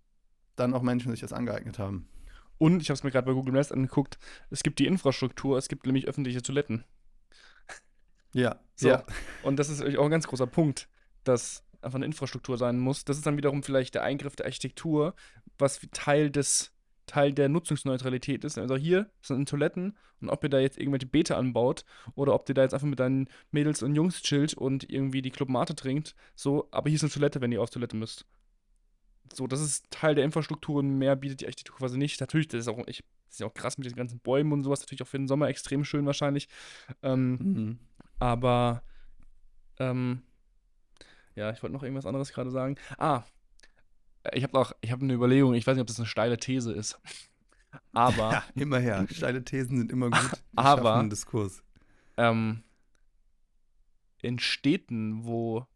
[0.57, 2.09] dann auch Menschen sich das angeeignet haben.
[2.59, 4.19] Und ich habe es mir gerade bei Google Maps angeguckt,
[4.51, 6.85] es gibt die Infrastruktur, es gibt nämlich öffentliche Toiletten.
[8.33, 8.89] Ja, so.
[8.89, 9.05] ja.
[9.43, 10.89] Und das ist auch ein ganz großer Punkt,
[11.25, 13.05] dass einfach eine Infrastruktur sein muss.
[13.05, 15.15] Das ist dann wiederum vielleicht der Eingriff der Architektur,
[15.59, 16.73] was Teil des
[17.07, 18.59] Teil der Nutzungsneutralität ist.
[18.59, 22.55] Also hier sind Toiletten und ob ihr da jetzt irgendwelche Beete anbaut oder ob ihr
[22.55, 26.69] da jetzt einfach mit deinen Mädels und Jungs chillt und irgendwie die Clubmate trinkt, so,
[26.73, 28.27] aber hier ist eine Toilette, wenn ihr auf Toilette müsst.
[29.33, 32.21] So, das ist Teil der Infrastruktur und mehr bietet die Architektur quasi nicht.
[32.21, 34.63] Natürlich, das ist auch, ich, das ist ja auch krass mit den ganzen Bäumen und
[34.63, 36.49] sowas, natürlich auch für den Sommer extrem schön wahrscheinlich.
[37.03, 37.79] Ähm, mhm.
[38.19, 38.83] Aber,
[39.79, 40.23] ähm,
[41.35, 42.77] ja, ich wollte noch irgendwas anderes gerade sagen.
[42.99, 43.25] Ah,
[44.33, 46.73] ich habe auch, ich habe eine Überlegung, ich weiß nicht, ob das eine steile These
[46.73, 47.01] ist.
[47.93, 48.33] Aber.
[48.33, 49.07] Ja, immer her.
[49.11, 50.43] Steile Thesen sind immer gut.
[50.57, 51.03] aber.
[51.09, 51.63] Diskurs.
[52.17, 52.63] Ähm,
[54.23, 55.67] in Städten, wo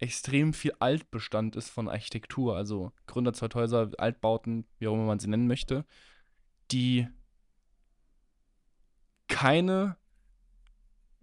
[0.00, 5.46] extrem viel Altbestand ist von Architektur, also Gründerzeughäuser, Altbauten, wie auch immer man sie nennen
[5.46, 5.84] möchte,
[6.70, 7.06] die
[9.28, 9.96] keine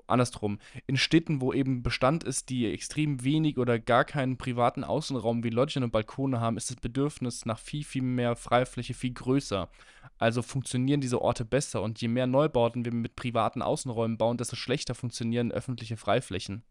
[0.07, 5.43] andersrum, in Städten, wo eben Bestand ist, die extrem wenig oder gar keinen privaten Außenraum
[5.43, 9.69] wie Loggen und Balkone haben, ist das Bedürfnis nach viel, viel mehr Freifläche viel größer.
[10.17, 14.55] Also funktionieren diese Orte besser und je mehr Neubauten wir mit privaten Außenräumen bauen, desto
[14.55, 16.63] schlechter funktionieren öffentliche Freiflächen.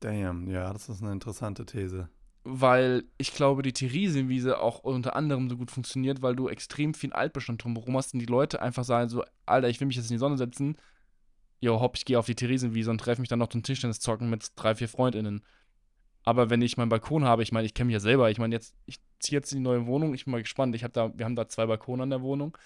[0.00, 2.08] Damn, ja, das ist eine interessante These.
[2.44, 7.12] Weil ich glaube, die Theresienwiese auch unter anderem so gut funktioniert, weil du extrem viel
[7.12, 10.14] Altbestand drumherum hast und die Leute einfach sagen so, Alter, ich will mich jetzt in
[10.14, 10.76] die Sonne setzen.
[11.60, 14.30] Jo, hopp, ich gehe auf die Theresienwiese und treffe mich dann noch zum Tischtennis zocken
[14.30, 15.42] mit drei, vier FreundInnen.
[16.24, 18.30] Aber wenn ich meinen Balkon habe, ich meine, ich kenne mich ja selber.
[18.30, 20.74] Ich meine, jetzt, ich ziehe jetzt in die neue Wohnung, ich bin mal gespannt.
[20.76, 22.56] Ich habe da, wir haben da zwei Balkone an der Wohnung.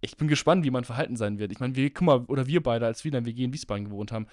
[0.00, 1.52] ich bin gespannt, wie mein Verhalten sein wird.
[1.52, 4.12] Ich meine, wir, guck mal, oder wir beide, als wir dann WG in Wiesbaden gewohnt
[4.12, 4.26] haben,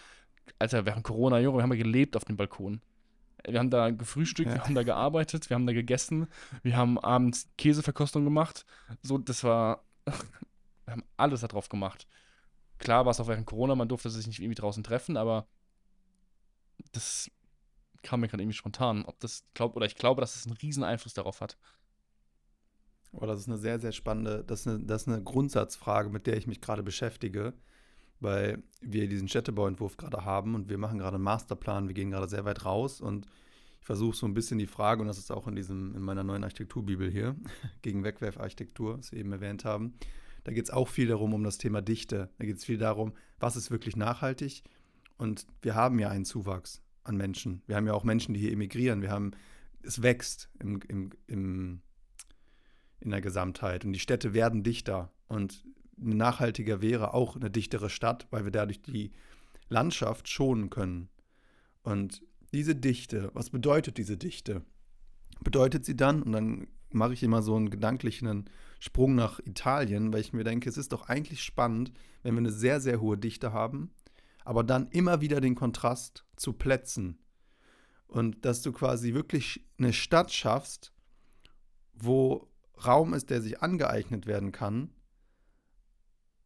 [0.60, 2.82] Alter, während Corona, Junge, wir haben ja gelebt auf dem Balkon.
[3.48, 4.56] Wir haben da gefrühstückt, ja.
[4.56, 6.28] wir haben da gearbeitet, wir haben da gegessen,
[6.62, 8.66] wir haben abends Käseverkostung gemacht.
[9.02, 12.08] So, das war, wir haben alles darauf gemacht.
[12.78, 15.48] Klar war es auch während Corona, man durfte sich nicht irgendwie draußen treffen, aber
[16.92, 17.32] das
[18.04, 19.06] kam mir gerade irgendwie spontan.
[19.06, 21.58] Ob das glaubt, oder ich glaube, dass es einen riesen Einfluss darauf hat.
[23.12, 26.28] Oh, das ist eine sehr, sehr spannende, das ist eine, das ist eine Grundsatzfrage, mit
[26.28, 27.54] der ich mich gerade beschäftige,
[28.22, 32.30] weil wir diesen Städtebauentwurf gerade haben und wir machen gerade einen Masterplan, wir gehen gerade
[32.30, 33.28] sehr weit raus und
[33.80, 36.24] ich versuche so ein bisschen die Frage, und das ist auch in diesem, in meiner
[36.24, 37.36] neuen Architekturbibel hier,
[37.82, 39.96] gegen Wegwerfarchitektur, was wir eben erwähnt haben,
[40.44, 42.30] da geht es auch viel darum, um das Thema Dichte.
[42.38, 44.64] Da geht es viel darum, was ist wirklich nachhaltig.
[45.18, 47.62] Und wir haben ja einen Zuwachs an Menschen.
[47.68, 49.04] Wir haben ja auch Menschen, die hier emigrieren.
[49.04, 49.32] Wir haben,
[49.84, 51.82] es wächst im, im, im
[53.02, 53.84] in der Gesamtheit.
[53.84, 55.12] Und die Städte werden dichter.
[55.28, 55.64] Und
[56.02, 59.12] nachhaltiger wäre auch eine dichtere Stadt, weil wir dadurch die
[59.70, 61.10] Landschaft schonen können.
[61.84, 62.22] Und
[62.54, 64.64] diese Dichte, was bedeutet diese Dichte?
[65.42, 70.22] Bedeutet sie dann, und dann mache ich immer so einen gedanklichen Sprung nach Italien, weil
[70.22, 71.92] ich mir denke, es ist doch eigentlich spannend,
[72.24, 73.92] wenn wir eine sehr, sehr hohe Dichte haben,
[74.44, 77.20] aber dann immer wieder den Kontrast zu Plätzen.
[78.08, 80.92] Und dass du quasi wirklich eine Stadt schaffst,
[81.94, 82.50] wo
[82.86, 84.90] Raum ist, der sich angeeignet werden kann,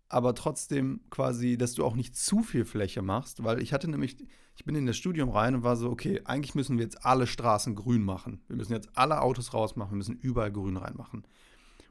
[0.07, 4.17] aber trotzdem quasi, dass du auch nicht zu viel Fläche machst, weil ich hatte nämlich,
[4.55, 7.27] ich bin in das Studium rein und war so, okay, eigentlich müssen wir jetzt alle
[7.27, 8.41] Straßen grün machen.
[8.47, 11.25] Wir müssen jetzt alle Autos rausmachen, wir müssen überall grün reinmachen.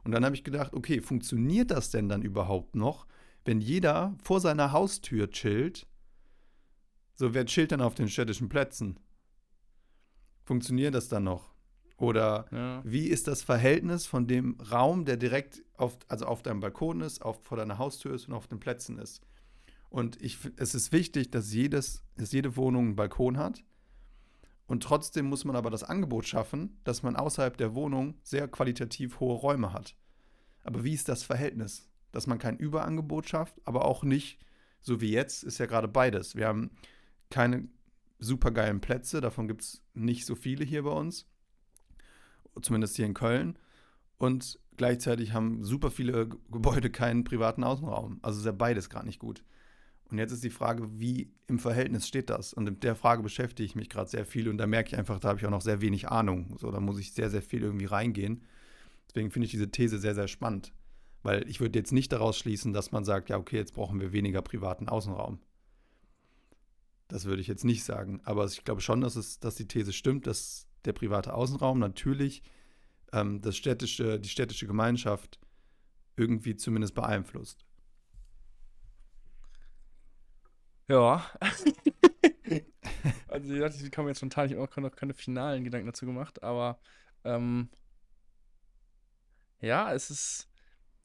[0.05, 3.07] Und dann habe ich gedacht, okay, funktioniert das denn dann überhaupt noch,
[3.45, 5.87] wenn jeder vor seiner Haustür chillt?
[7.17, 8.99] So, wer chillt dann auf den städtischen Plätzen?
[10.45, 11.54] Funktioniert das dann noch?
[12.05, 12.83] Oder ja.
[12.85, 17.23] wie ist das Verhältnis von dem Raum, der direkt auf, also auf deinem Balkon ist,
[17.23, 19.23] auf, vor deiner Haustür ist und auf den Plätzen ist?
[19.89, 23.65] Und ich, es ist wichtig, dass, jedes, dass jede Wohnung einen Balkon hat.
[24.67, 29.21] Und trotzdem muss man aber das Angebot schaffen, dass man außerhalb der Wohnung sehr qualitativ
[29.21, 29.97] hohe Räume hat.
[30.63, 31.89] Aber wie ist das Verhältnis?
[32.13, 34.39] Dass man kein Überangebot schafft, aber auch nicht,
[34.81, 36.37] so wie jetzt, ist ja gerade beides.
[36.37, 36.71] Wir haben
[37.31, 37.69] keine
[38.19, 41.27] supergeilen Plätze, davon gibt es nicht so viele hier bei uns
[42.61, 43.59] zumindest hier in Köln.
[44.19, 48.19] Und gleichzeitig haben super viele Gebäude keinen privaten Außenraum.
[48.23, 49.45] Also ist ja beides gerade nicht gut.
[50.11, 52.53] Und jetzt ist die Frage, wie im Verhältnis steht das?
[52.53, 55.19] Und mit der Frage beschäftige ich mich gerade sehr viel und da merke ich einfach,
[55.19, 56.57] da habe ich auch noch sehr wenig Ahnung.
[56.59, 58.43] So, da muss ich sehr, sehr viel irgendwie reingehen.
[59.09, 60.73] Deswegen finde ich diese These sehr, sehr spannend.
[61.23, 64.13] Weil ich würde jetzt nicht daraus schließen, dass man sagt, ja, okay, jetzt brauchen wir
[64.13, 65.39] weniger privaten Außenraum.
[67.09, 68.21] Das würde ich jetzt nicht sagen.
[68.25, 72.43] Aber ich glaube schon, dass, es, dass die These stimmt, dass der private Außenraum natürlich
[73.13, 75.39] ähm, das städtische, die städtische Gemeinschaft
[76.17, 77.65] irgendwie zumindest beeinflusst.
[80.89, 81.25] Ja.
[83.29, 86.43] also ich kann mir jetzt spontan, ich habe auch noch keine finalen Gedanken dazu gemacht,
[86.43, 86.79] aber
[87.25, 87.71] ähm,
[89.61, 90.51] ja, es ist,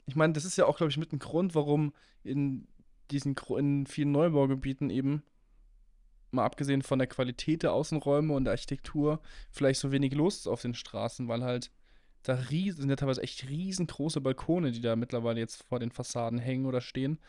[0.06, 2.68] ich meine, das ist ja auch, glaube ich, mit ein Grund, warum in
[3.10, 5.24] diesen in vielen Neubaugebieten eben
[6.32, 10.62] mal abgesehen von der Qualität der Außenräume und der Architektur, vielleicht so wenig los auf
[10.62, 11.72] den Straßen, weil halt
[12.24, 16.40] da riesen, sind ja teilweise echt riesengroße Balkone, die da mittlerweile jetzt vor den Fassaden
[16.40, 17.20] hängen oder stehen.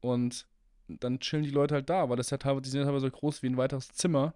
[0.00, 0.46] Und
[0.88, 3.12] dann chillen die Leute halt da, weil das ja teilweise, die sind ja teilweise so
[3.12, 4.34] groß wie ein weiteres Zimmer.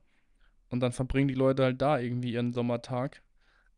[0.70, 3.22] Und dann verbringen die Leute halt da irgendwie ihren Sommertag.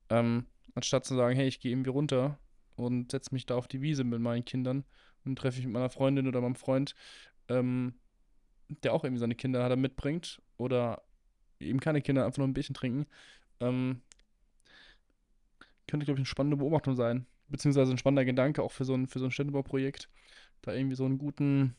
[0.09, 2.39] Ähm, anstatt zu sagen, hey, ich gehe irgendwie runter
[2.77, 4.85] und setze mich da auf die Wiese mit meinen Kindern
[5.25, 6.95] und treffe mich mit meiner Freundin oder meinem Freund.
[7.49, 7.95] Ähm,
[8.69, 11.03] der auch irgendwie seine Kinder hat, er mitbringt oder
[11.61, 13.07] eben keine Kinder, einfach nur ein Bierchen trinken,
[13.61, 14.03] ähm,
[15.87, 17.27] könnte, glaube ich, eine spannende Beobachtung sein.
[17.49, 20.09] Beziehungsweise ein spannender Gedanke auch für so ein, so ein Städtebauprojekt,
[20.63, 21.77] da irgendwie so einen guten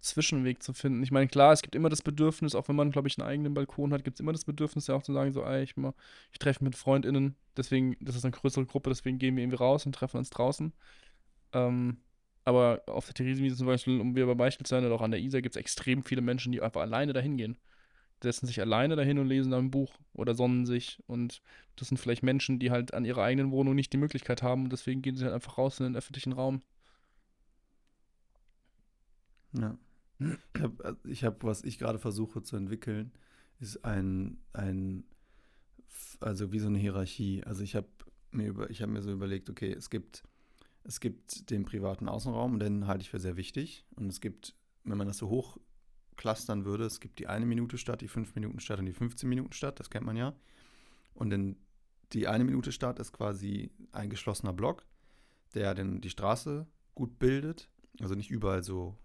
[0.00, 1.02] Zwischenweg zu finden.
[1.02, 3.54] Ich meine, klar, es gibt immer das Bedürfnis, auch wenn man, glaube ich, einen eigenen
[3.54, 5.74] Balkon hat, gibt es immer das Bedürfnis, ja auch zu sagen, so, ey, ich,
[6.32, 9.86] ich treffe mit FreundInnen, deswegen, das ist eine größere Gruppe, deswegen gehen wir irgendwie raus
[9.86, 10.72] und treffen uns draußen.
[11.52, 11.98] Ähm,
[12.44, 15.10] aber auf der Theresienwiese zum Beispiel, um wieder bei Beispiel zu sein, oder auch an
[15.10, 17.56] der Isar gibt es extrem viele Menschen, die einfach alleine dahin gehen.
[18.22, 21.02] Setzen sich alleine dahin und lesen dann ein Buch oder sonnen sich.
[21.06, 21.42] Und
[21.76, 24.72] das sind vielleicht Menschen, die halt an ihrer eigenen Wohnung nicht die Möglichkeit haben und
[24.72, 26.62] deswegen gehen sie halt einfach raus in den öffentlichen Raum.
[29.52, 29.76] Ja.
[30.18, 33.12] Ich habe, hab, was ich gerade versuche zu entwickeln,
[33.58, 35.04] ist ein, ein,
[36.20, 37.42] also wie so eine Hierarchie.
[37.44, 37.88] Also ich habe
[38.30, 40.22] mir über, ich habe mir so überlegt, okay, es gibt
[40.84, 43.84] es gibt den privaten Außenraum, den halte ich für sehr wichtig.
[43.96, 45.58] Und es gibt, wenn man das so hoch
[46.16, 49.28] clustern würde, es gibt die eine Minute Stadt, die fünf Minuten Stadt und die 15
[49.28, 50.34] Minuten Stadt, das kennt man ja.
[51.14, 51.56] Und dann
[52.12, 54.84] die eine Minute Stadt ist quasi ein geschlossener Block,
[55.54, 57.68] der dann die Straße gut bildet.
[58.00, 58.96] Also nicht überall so,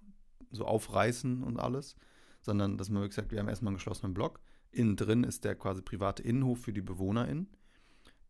[0.52, 1.96] so aufreißen und alles,
[2.42, 4.40] sondern dass man wirklich sagt, wir haben erstmal einen geschlossenen Block.
[4.72, 7.50] Innen drin ist der quasi private Innenhof für die BewohnerInnen.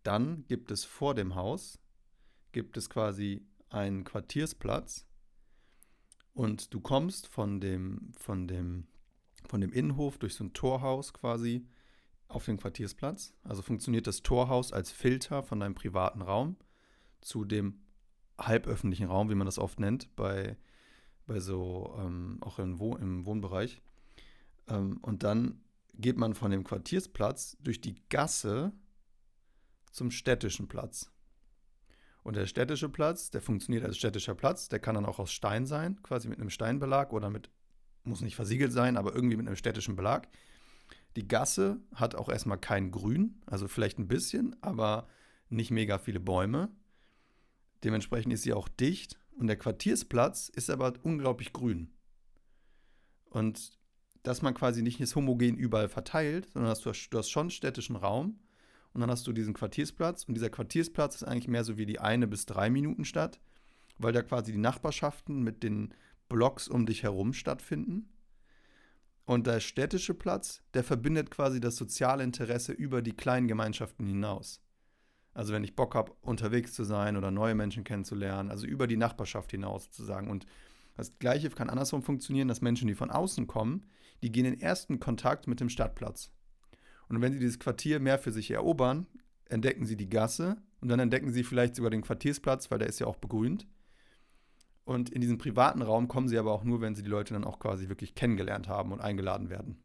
[0.04, 1.80] Dann gibt es vor dem Haus,
[2.58, 5.06] gibt es quasi einen Quartiersplatz
[6.34, 8.88] und du kommst von dem, von dem,
[9.48, 11.68] von dem Innenhof durch so ein Torhaus quasi
[12.28, 13.36] auf den Quartiersplatz.
[13.44, 16.56] Also funktioniert das Torhaus als Filter von deinem privaten Raum
[17.22, 17.80] zu dem
[18.40, 20.58] halböffentlichen Raum, wie man das oft nennt, bei,
[21.28, 23.84] bei so, ähm, auch im, Wohn im Wohnbereich.
[24.68, 25.62] Ähm, und dann
[25.94, 28.74] geht man von dem Quartiersplatz durch die Gasse
[29.92, 31.12] zum städtischen Platz.
[32.28, 35.66] Und der städtische Platz, der funktioniert als städtischer Platz, der kann dann auch aus Stein
[35.66, 37.50] sein, quasi mit einem Steinbelag oder mit,
[38.04, 40.28] muss nicht versiegelt sein, aber irgendwie mit einem städtischen Belag.
[41.16, 45.08] Die Gasse hat auch erstmal kein Grün, also vielleicht ein bisschen, aber
[45.48, 46.68] nicht mega viele Bäume.
[47.86, 51.94] Dementsprechend ist sie auch dicht und der Quartiersplatz ist aber unglaublich grün.
[53.30, 53.80] Und
[54.24, 57.96] dass man quasi nicht jetzt homogen überall verteilt, sondern dass du, du hast schon städtischen
[57.96, 58.38] Raum
[58.98, 62.00] und dann hast du diesen Quartiersplatz und dieser Quartiersplatz ist eigentlich mehr so wie die
[62.00, 63.40] eine bis drei Minuten Stadt,
[64.00, 65.94] weil da quasi die Nachbarschaften mit den
[66.30, 68.10] Blocks um dich herum stattfinden.
[69.26, 74.64] Und der städtische Platz, der verbindet quasi das soziale Interesse über die kleinen Gemeinschaften hinaus.
[75.36, 78.98] Also wenn ich Bock habe, unterwegs zu sein oder neue Menschen kennenzulernen, also über die
[78.98, 80.28] Nachbarschaft hinaus sozusagen.
[80.28, 80.48] Und
[80.96, 83.86] das Gleiche kann andersrum funktionieren, dass Menschen, die von außen kommen,
[84.24, 86.32] die gehen in ersten Kontakt mit dem Stadtplatz.
[87.10, 89.08] Und wenn sie dieses Quartier mehr für sich erobern,
[89.46, 93.00] entdecken sie die Gasse und dann entdecken sie vielleicht sogar den Quartiersplatz, weil der ist
[93.00, 93.68] ja auch begrünt.
[94.84, 97.44] Und in diesen privaten Raum kommen sie aber auch nur, wenn sie die Leute dann
[97.44, 99.84] auch quasi wirklich kennengelernt haben und eingeladen werden.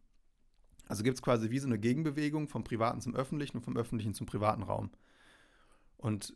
[0.88, 4.14] Also gibt es quasi wie so eine Gegenbewegung vom Privaten zum Öffentlichen und vom Öffentlichen
[4.14, 4.90] zum privaten Raum.
[5.96, 6.34] Und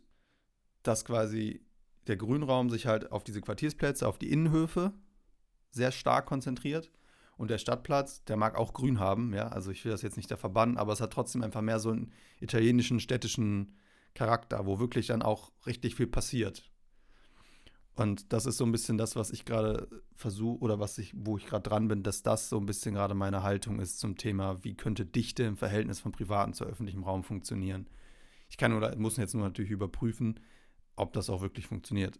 [0.83, 1.61] dass quasi
[2.07, 4.93] der Grünraum sich halt auf diese Quartiersplätze, auf die Innenhöfe
[5.71, 6.91] sehr stark konzentriert.
[7.37, 9.47] Und der Stadtplatz, der mag auch grün haben, ja.
[9.49, 11.91] Also ich will das jetzt nicht da verbannen, aber es hat trotzdem einfach mehr so
[11.91, 13.75] einen italienischen, städtischen
[14.15, 16.71] Charakter, wo wirklich dann auch richtig viel passiert.
[17.97, 21.37] Und das ist so ein bisschen das, was ich gerade versuche oder was ich, wo
[21.37, 24.63] ich gerade dran bin, dass das so ein bisschen gerade meine Haltung ist zum Thema,
[24.63, 27.87] wie könnte Dichte im Verhältnis von privaten zu öffentlichem Raum funktionieren.
[28.49, 30.39] Ich kann oder muss jetzt nur natürlich überprüfen,
[30.95, 32.19] ob das auch wirklich funktioniert.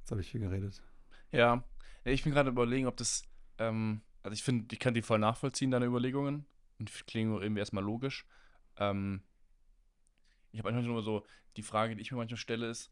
[0.00, 0.82] Jetzt habe ich viel geredet.
[1.32, 1.64] Ja,
[2.12, 3.24] ich bin gerade überlegen, ob das,
[3.58, 6.46] ähm, also ich finde, ich kann die voll nachvollziehen, deine Überlegungen.
[6.78, 8.26] Und die klingen irgendwie erstmal logisch.
[8.76, 9.22] Ähm,
[10.52, 12.90] ich habe manchmal nur so, die Frage, die ich mir manchmal stelle, ist,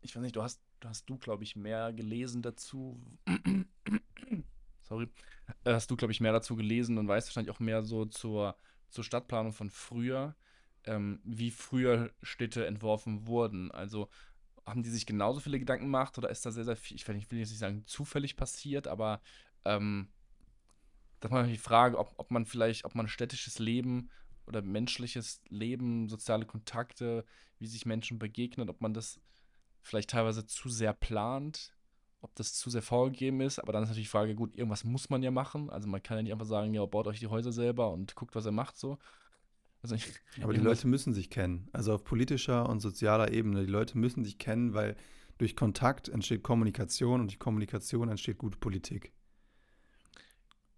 [0.00, 3.00] ich weiß nicht, du hast, hast du, glaube ich, mehr gelesen dazu.
[4.80, 5.08] Sorry.
[5.64, 8.56] Äh, hast du, glaube ich, mehr dazu gelesen und weißt wahrscheinlich auch mehr so zur,
[8.90, 10.36] zur Stadtplanung von früher,
[10.84, 13.70] ähm, wie früher Städte entworfen wurden.
[13.70, 14.08] Also
[14.66, 17.16] haben die sich genauso viele Gedanken gemacht oder ist da sehr, sehr viel, ich will,
[17.16, 19.20] jetzt nicht sagen zufällig passiert, aber
[19.64, 20.08] ähm,
[21.20, 24.10] das ist mal die Frage, ob, ob man vielleicht, ob man städtisches Leben
[24.46, 27.24] oder menschliches Leben, soziale Kontakte,
[27.58, 29.20] wie sich Menschen begegnen, ob man das
[29.82, 31.72] vielleicht teilweise zu sehr plant,
[32.20, 33.58] ob das zu sehr vorgegeben ist.
[33.58, 35.70] Aber dann ist natürlich die Frage, gut, irgendwas muss man ja machen.
[35.70, 38.34] Also man kann ja nicht einfach sagen, ja, baut euch die Häuser selber und guckt,
[38.34, 38.98] was er macht so.
[39.82, 41.68] Also ich, Aber die Leute müssen sich kennen.
[41.72, 43.64] Also auf politischer und sozialer Ebene.
[43.66, 44.96] Die Leute müssen sich kennen, weil
[45.38, 49.12] durch Kontakt entsteht Kommunikation und durch Kommunikation entsteht gute Politik.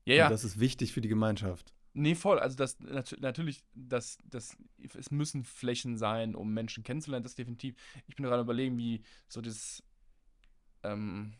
[0.06, 0.26] Ja, ja.
[0.26, 1.74] Und das ist wichtig für die Gemeinschaft.
[1.92, 2.38] Nee, voll.
[2.38, 7.76] Also das natürlich, das, das, es müssen Flächen sein, um Menschen kennenzulernen, das definitiv.
[8.08, 9.82] Ich bin gerade überlegen, wie so das,
[10.82, 11.34] ähm,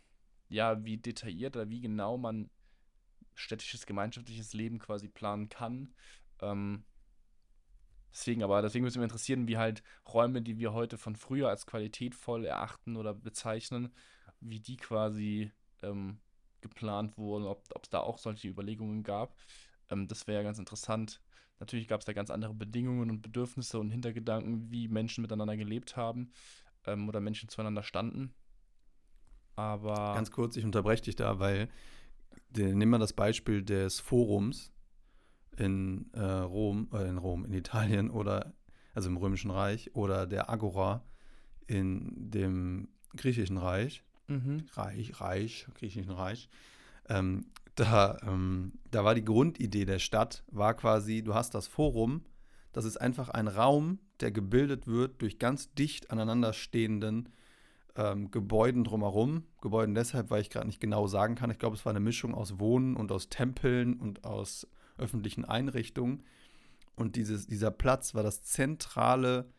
[0.48, 2.50] ja, wie detailliert oder wie genau man
[3.35, 5.92] städtisches, gemeinschaftliches Leben quasi planen kann.
[6.40, 6.85] Ähm,
[8.14, 11.48] deswegen, aber deswegen würde es mich interessieren, wie halt Räume, die wir heute von früher
[11.48, 13.92] als qualitätvoll erachten oder bezeichnen,
[14.40, 15.50] wie die quasi
[15.83, 16.18] ähm,
[16.61, 19.37] geplant wurden, ob es da auch solche Überlegungen gab.
[19.90, 21.20] Ähm, das wäre ja ganz interessant.
[21.61, 25.96] Natürlich gab es da ganz andere Bedingungen und Bedürfnisse und Hintergedanken, wie Menschen miteinander gelebt
[25.96, 26.31] haben
[26.87, 28.35] ähm, oder Menschen zueinander standen.
[29.57, 30.14] Aber.
[30.14, 31.68] Ganz kurz, ich unterbreche dich da, weil
[32.57, 34.73] nehmen wir das Beispiel des Forums
[35.56, 38.52] in äh, Rom, äh, in Rom, in Italien oder
[38.94, 41.02] also im Römischen Reich oder der Agora
[41.66, 44.02] in dem Griechischen Reich.
[44.28, 44.64] Mhm.
[44.74, 46.48] Reich, Reich, Griechischen Reich.
[47.08, 52.22] Ähm, da, ähm, da war die Grundidee der Stadt, war quasi, du hast das Forum,
[52.72, 57.28] das ist einfach ein Raum, der gebildet wird durch ganz dicht aneinanderstehenden
[57.96, 59.44] ähm, Gebäuden drumherum.
[59.60, 61.50] Gebäuden deshalb, weil ich gerade nicht genau sagen kann.
[61.50, 64.66] Ich glaube, es war eine Mischung aus Wohnen und aus Tempeln und aus
[64.98, 66.22] öffentlichen Einrichtungen.
[66.96, 69.50] Und dieses, dieser Platz war das zentrale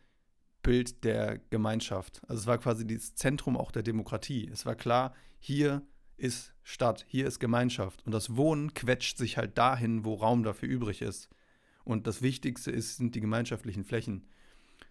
[0.62, 2.22] Bild der Gemeinschaft.
[2.26, 4.48] Also es war quasi das Zentrum auch der Demokratie.
[4.52, 5.82] Es war klar, hier
[6.16, 8.04] ist Stadt, hier ist Gemeinschaft.
[8.04, 11.28] Und das Wohnen quetscht sich halt dahin, wo Raum dafür übrig ist.
[11.84, 14.26] Und das Wichtigste ist, sind die gemeinschaftlichen Flächen.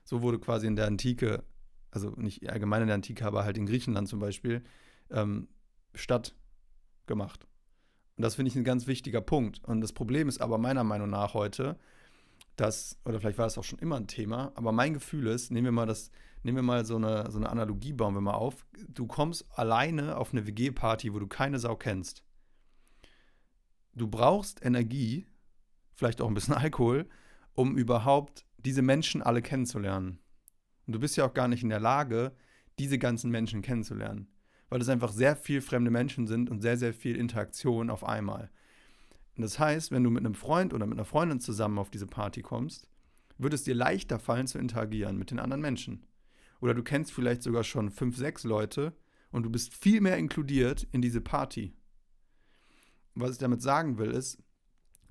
[0.06, 1.44] So wurde quasi in der Antike,
[1.92, 4.64] also nicht allgemein in der Antike, aber halt in Griechenland zum Beispiel,
[5.10, 5.50] ähm,
[5.94, 6.36] Stadt
[7.06, 7.48] gemacht.
[8.18, 9.64] Und das finde ich ein ganz wichtiger Punkt.
[9.64, 11.78] Und das Problem ist aber meiner Meinung nach heute,
[12.56, 15.66] dass, oder vielleicht war es auch schon immer ein Thema, aber mein Gefühl ist, nehmen
[15.66, 16.12] wir mal das,
[16.44, 18.66] nehmen wir mal so eine, so eine Analogie, bauen wir mal auf.
[18.88, 22.24] Du kommst alleine auf eine WG-Party, wo du keine Sau kennst.
[23.94, 25.26] Du brauchst Energie,
[25.94, 27.10] vielleicht auch ein bisschen Alkohol,
[27.54, 30.20] um überhaupt diese Menschen alle kennenzulernen.
[30.88, 32.34] Und du bist ja auch gar nicht in der Lage,
[32.80, 34.28] diese ganzen Menschen kennenzulernen.
[34.70, 38.50] Weil es einfach sehr viel fremde Menschen sind und sehr, sehr viel Interaktion auf einmal.
[39.36, 42.08] Und das heißt, wenn du mit einem Freund oder mit einer Freundin zusammen auf diese
[42.08, 42.88] Party kommst,
[43.38, 46.06] wird es dir leichter fallen zu interagieren mit den anderen Menschen.
[46.62, 48.94] Oder du kennst vielleicht sogar schon fünf, sechs Leute
[49.32, 51.74] und du bist viel mehr inkludiert in diese Party.
[53.14, 54.42] Was ich damit sagen will, ist,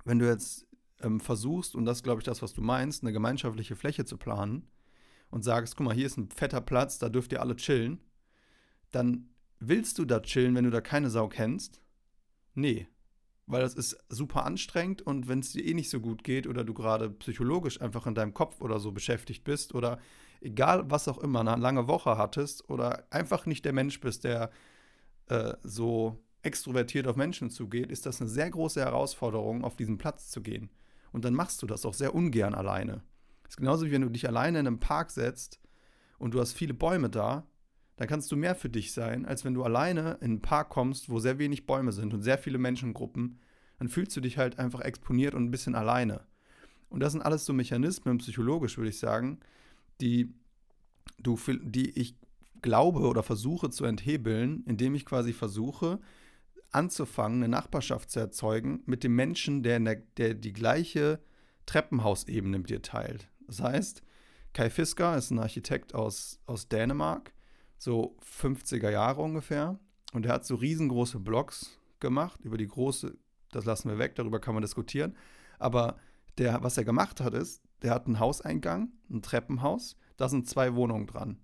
[0.03, 0.67] wenn du jetzt
[1.01, 4.67] ähm, versuchst, und das glaube ich, das, was du meinst, eine gemeinschaftliche Fläche zu planen
[5.29, 7.99] und sagst, guck mal, hier ist ein fetter Platz, da dürft ihr alle chillen,
[8.91, 9.29] dann
[9.59, 11.81] willst du da chillen, wenn du da keine Sau kennst?
[12.53, 12.87] Nee,
[13.47, 16.63] weil das ist super anstrengend und wenn es dir eh nicht so gut geht oder
[16.63, 19.99] du gerade psychologisch einfach in deinem Kopf oder so beschäftigt bist oder
[20.41, 24.49] egal was auch immer, eine lange Woche hattest oder einfach nicht der Mensch bist, der
[25.27, 30.29] äh, so extrovertiert auf Menschen zugeht, ist das eine sehr große Herausforderung, auf diesen Platz
[30.29, 30.69] zu gehen.
[31.11, 33.03] Und dann machst du das auch sehr ungern alleine.
[33.43, 35.59] Das ist genauso wie wenn du dich alleine in einem Park setzt
[36.19, 37.47] und du hast viele Bäume da,
[37.97, 41.09] dann kannst du mehr für dich sein, als wenn du alleine in einen Park kommst,
[41.09, 43.39] wo sehr wenig Bäume sind und sehr viele Menschengruppen.
[43.79, 46.25] Dann fühlst du dich halt einfach exponiert und ein bisschen alleine.
[46.89, 49.39] Und das sind alles so Mechanismen, psychologisch würde ich sagen,
[50.01, 50.33] die,
[51.19, 52.17] du, die ich
[52.61, 55.99] glaube oder versuche zu enthebeln, indem ich quasi versuche,
[56.71, 61.19] anzufangen, eine Nachbarschaft zu erzeugen mit dem Menschen, der, der, der die gleiche
[61.65, 63.29] Treppenhausebene mit dir teilt.
[63.47, 64.03] Das heißt,
[64.53, 67.33] Kai Fisker ist ein Architekt aus, aus Dänemark,
[67.85, 69.79] so 50er Jahre ungefähr.
[70.11, 73.15] Und er hat so riesengroße Blocks gemacht, über die große,
[73.51, 75.15] das lassen wir weg, darüber kann man diskutieren.
[75.59, 75.97] Aber
[76.37, 80.75] der, was er gemacht hat, ist, der hat einen Hauseingang, ein Treppenhaus, da sind zwei
[80.75, 81.37] Wohnungen dran.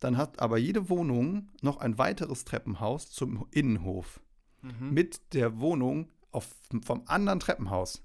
[0.00, 4.20] Dann hat aber jede Wohnung noch ein weiteres Treppenhaus zum Innenhof.
[4.62, 4.90] Mhm.
[4.90, 6.48] Mit der Wohnung auf,
[6.84, 8.02] vom anderen Treppenhaus.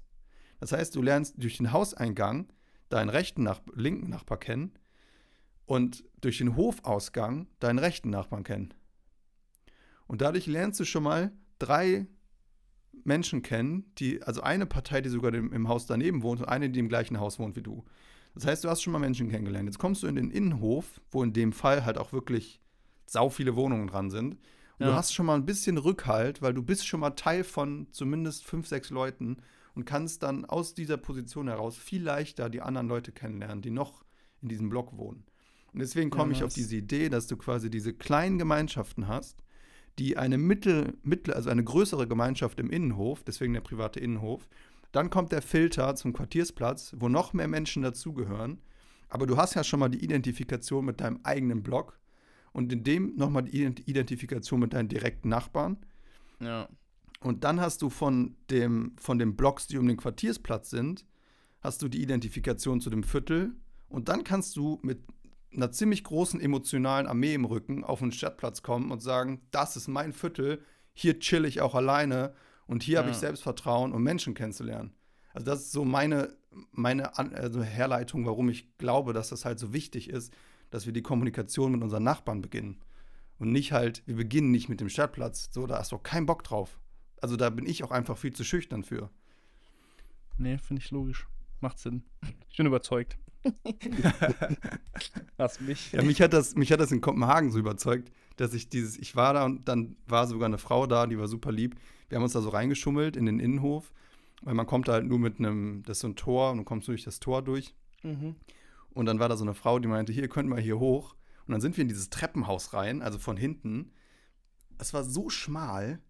[0.60, 2.52] Das heißt, du lernst durch den Hauseingang
[2.90, 4.72] deinen rechten Nach linken Nachbar kennen
[5.70, 8.74] und durch den Hofausgang deinen rechten Nachbarn kennen.
[10.08, 12.08] Und dadurch lernst du schon mal drei
[13.04, 16.70] Menschen kennen, die, also eine Partei, die sogar im, im Haus daneben wohnt und eine,
[16.70, 17.84] die im gleichen Haus wohnt wie du.
[18.34, 19.68] Das heißt, du hast schon mal Menschen kennengelernt.
[19.68, 22.60] Jetzt kommst du in den Innenhof, wo in dem Fall halt auch wirklich
[23.06, 24.38] sau viele Wohnungen dran sind.
[24.80, 24.88] Und ja.
[24.88, 28.44] du hast schon mal ein bisschen Rückhalt, weil du bist schon mal Teil von zumindest
[28.44, 29.36] fünf, sechs Leuten
[29.76, 34.04] und kannst dann aus dieser Position heraus viel leichter die anderen Leute kennenlernen, die noch
[34.42, 35.29] in diesem Block wohnen.
[35.72, 39.42] Und deswegen komme ja, ich auf diese Idee, dass du quasi diese kleinen Gemeinschaften hast,
[39.98, 44.48] die eine mittel, mittel, also eine größere Gemeinschaft im Innenhof, deswegen der private Innenhof.
[44.92, 48.58] Dann kommt der Filter zum Quartiersplatz, wo noch mehr Menschen dazugehören.
[49.08, 51.98] Aber du hast ja schon mal die Identifikation mit deinem eigenen Block
[52.52, 55.76] und in dem nochmal die Identifikation mit deinen direkten Nachbarn.
[56.40, 56.68] Ja.
[57.20, 61.04] Und dann hast du von dem, von den Blocks, die um den Quartiersplatz sind,
[61.60, 63.52] hast du die Identifikation zu dem Viertel.
[63.88, 65.00] Und dann kannst du mit
[65.54, 69.88] einer ziemlich großen emotionalen Armee im Rücken auf den Stadtplatz kommen und sagen, das ist
[69.88, 72.34] mein Viertel, hier chill ich auch alleine
[72.66, 73.00] und hier ja.
[73.00, 74.92] habe ich Selbstvertrauen, um Menschen kennenzulernen.
[75.32, 76.36] Also das ist so meine,
[76.72, 80.32] meine also Herleitung, warum ich glaube, dass das halt so wichtig ist,
[80.70, 82.80] dass wir die Kommunikation mit unseren Nachbarn beginnen.
[83.38, 86.26] Und nicht halt, wir beginnen nicht mit dem Stadtplatz, so, da hast du auch keinen
[86.26, 86.78] Bock drauf.
[87.20, 89.10] Also da bin ich auch einfach viel zu schüchtern für.
[90.36, 91.26] Nee, finde ich logisch.
[91.60, 92.04] Macht Sinn.
[92.50, 93.18] Ich bin überzeugt.
[95.38, 95.92] Hast mich.
[95.92, 99.16] Ja, mich hat, das, mich hat das in Kopenhagen so überzeugt, dass ich dieses, ich
[99.16, 101.76] war da und dann war sogar eine Frau da, die war super lieb.
[102.08, 103.92] Wir haben uns da so reingeschummelt in den Innenhof,
[104.42, 106.88] weil man kommt halt nur mit einem, das ist so ein Tor und du kommst
[106.88, 107.74] durch das Tor durch.
[108.02, 108.36] Mhm.
[108.92, 111.14] Und dann war da so eine Frau, die meinte, hier, könnt mal hier hoch.
[111.46, 113.92] Und dann sind wir in dieses Treppenhaus rein, also von hinten.
[114.78, 116.00] Es war so schmal,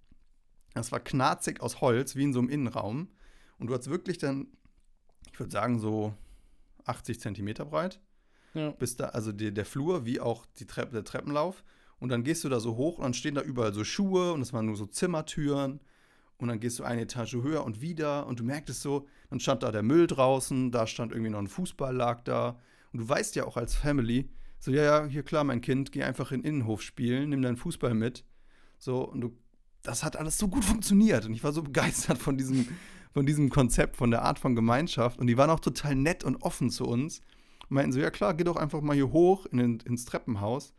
[0.74, 3.08] es war knarzig aus Holz, wie in so einem Innenraum.
[3.58, 4.48] Und du hast wirklich dann,
[5.32, 6.14] ich würde sagen, so
[6.86, 8.00] 80 Zentimeter breit.
[8.54, 8.70] Ja.
[8.70, 11.62] Bis da, also die, der Flur, wie auch die Treppe, der Treppenlauf.
[11.98, 14.40] Und dann gehst du da so hoch und dann stehen da überall so Schuhe und
[14.40, 15.80] es waren nur so Zimmertüren.
[16.38, 19.62] Und dann gehst du eine Etage höher und wieder und du merktest so, dann stand
[19.62, 22.58] da der Müll draußen, da stand irgendwie noch ein Fußball lag da.
[22.92, 24.30] Und du weißt ja auch als Family,
[24.62, 27.56] So, ja, ja, hier klar, mein Kind, geh einfach in den Innenhof spielen, nimm deinen
[27.56, 28.24] Fußball mit.
[28.78, 29.36] So, und du,
[29.82, 31.24] das hat alles so gut funktioniert.
[31.24, 32.68] Und ich war so begeistert von diesem,
[33.12, 35.18] von diesem Konzept, von der Art von Gemeinschaft.
[35.18, 37.20] Und die waren auch total nett und offen zu uns.
[37.68, 40.72] Und meinten so, ja klar, geh doch einfach mal hier hoch in ins Treppenhaus.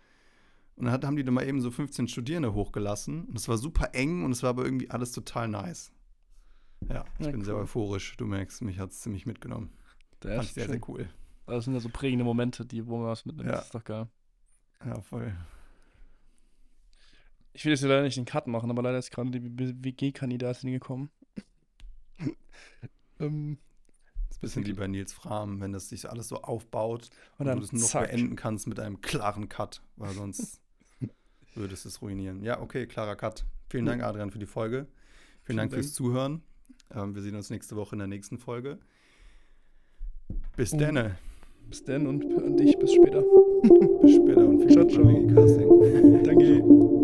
[0.75, 3.25] Und dann haben die da mal eben so 15 Studierende hochgelassen.
[3.25, 5.91] Und es war super eng und es war aber irgendwie alles total nice.
[6.89, 7.61] Ja, ich Ja, bin sehr cool.
[7.61, 8.15] euphorisch.
[8.17, 9.71] Du merkst, mich hat es ziemlich mitgenommen.
[10.23, 10.71] Der Fand ist ich sehr, schön.
[10.73, 11.09] sehr cool.
[11.45, 13.49] Das sind ja so prägende Momente, die, wo man was mitnimmt.
[13.49, 13.57] Ja.
[13.57, 14.07] Das ist doch geil.
[14.85, 15.35] Ja, voll.
[17.53, 21.09] Ich will jetzt leider nicht den Cut machen, aber leider ist gerade die WG-Kandidatin gekommen.
[23.19, 23.57] Ähm,
[24.29, 27.47] Das ist ein bisschen wie bei Nils Fram, wenn das sich alles so aufbaut und
[27.47, 30.61] und du nur noch beenden kannst mit einem klaren Cut, weil sonst
[31.55, 32.43] würdest du es ruinieren.
[32.43, 33.45] Ja, okay, klarer Cut.
[33.69, 34.85] Vielen Dank, Adrian, für die Folge.
[34.85, 34.87] Vielen,
[35.43, 35.83] Vielen Dank Dank.
[35.83, 36.43] fürs Zuhören.
[36.93, 38.79] Ähm, wir sehen uns nächste Woche in der nächsten Folge.
[40.55, 41.15] Bis dann.
[41.69, 43.23] Bis dann und an dich bis später.
[44.01, 45.79] Bis später und viel Ciao, Glück beim ciao.
[45.79, 46.23] WG-Casting.
[46.23, 47.00] Danke.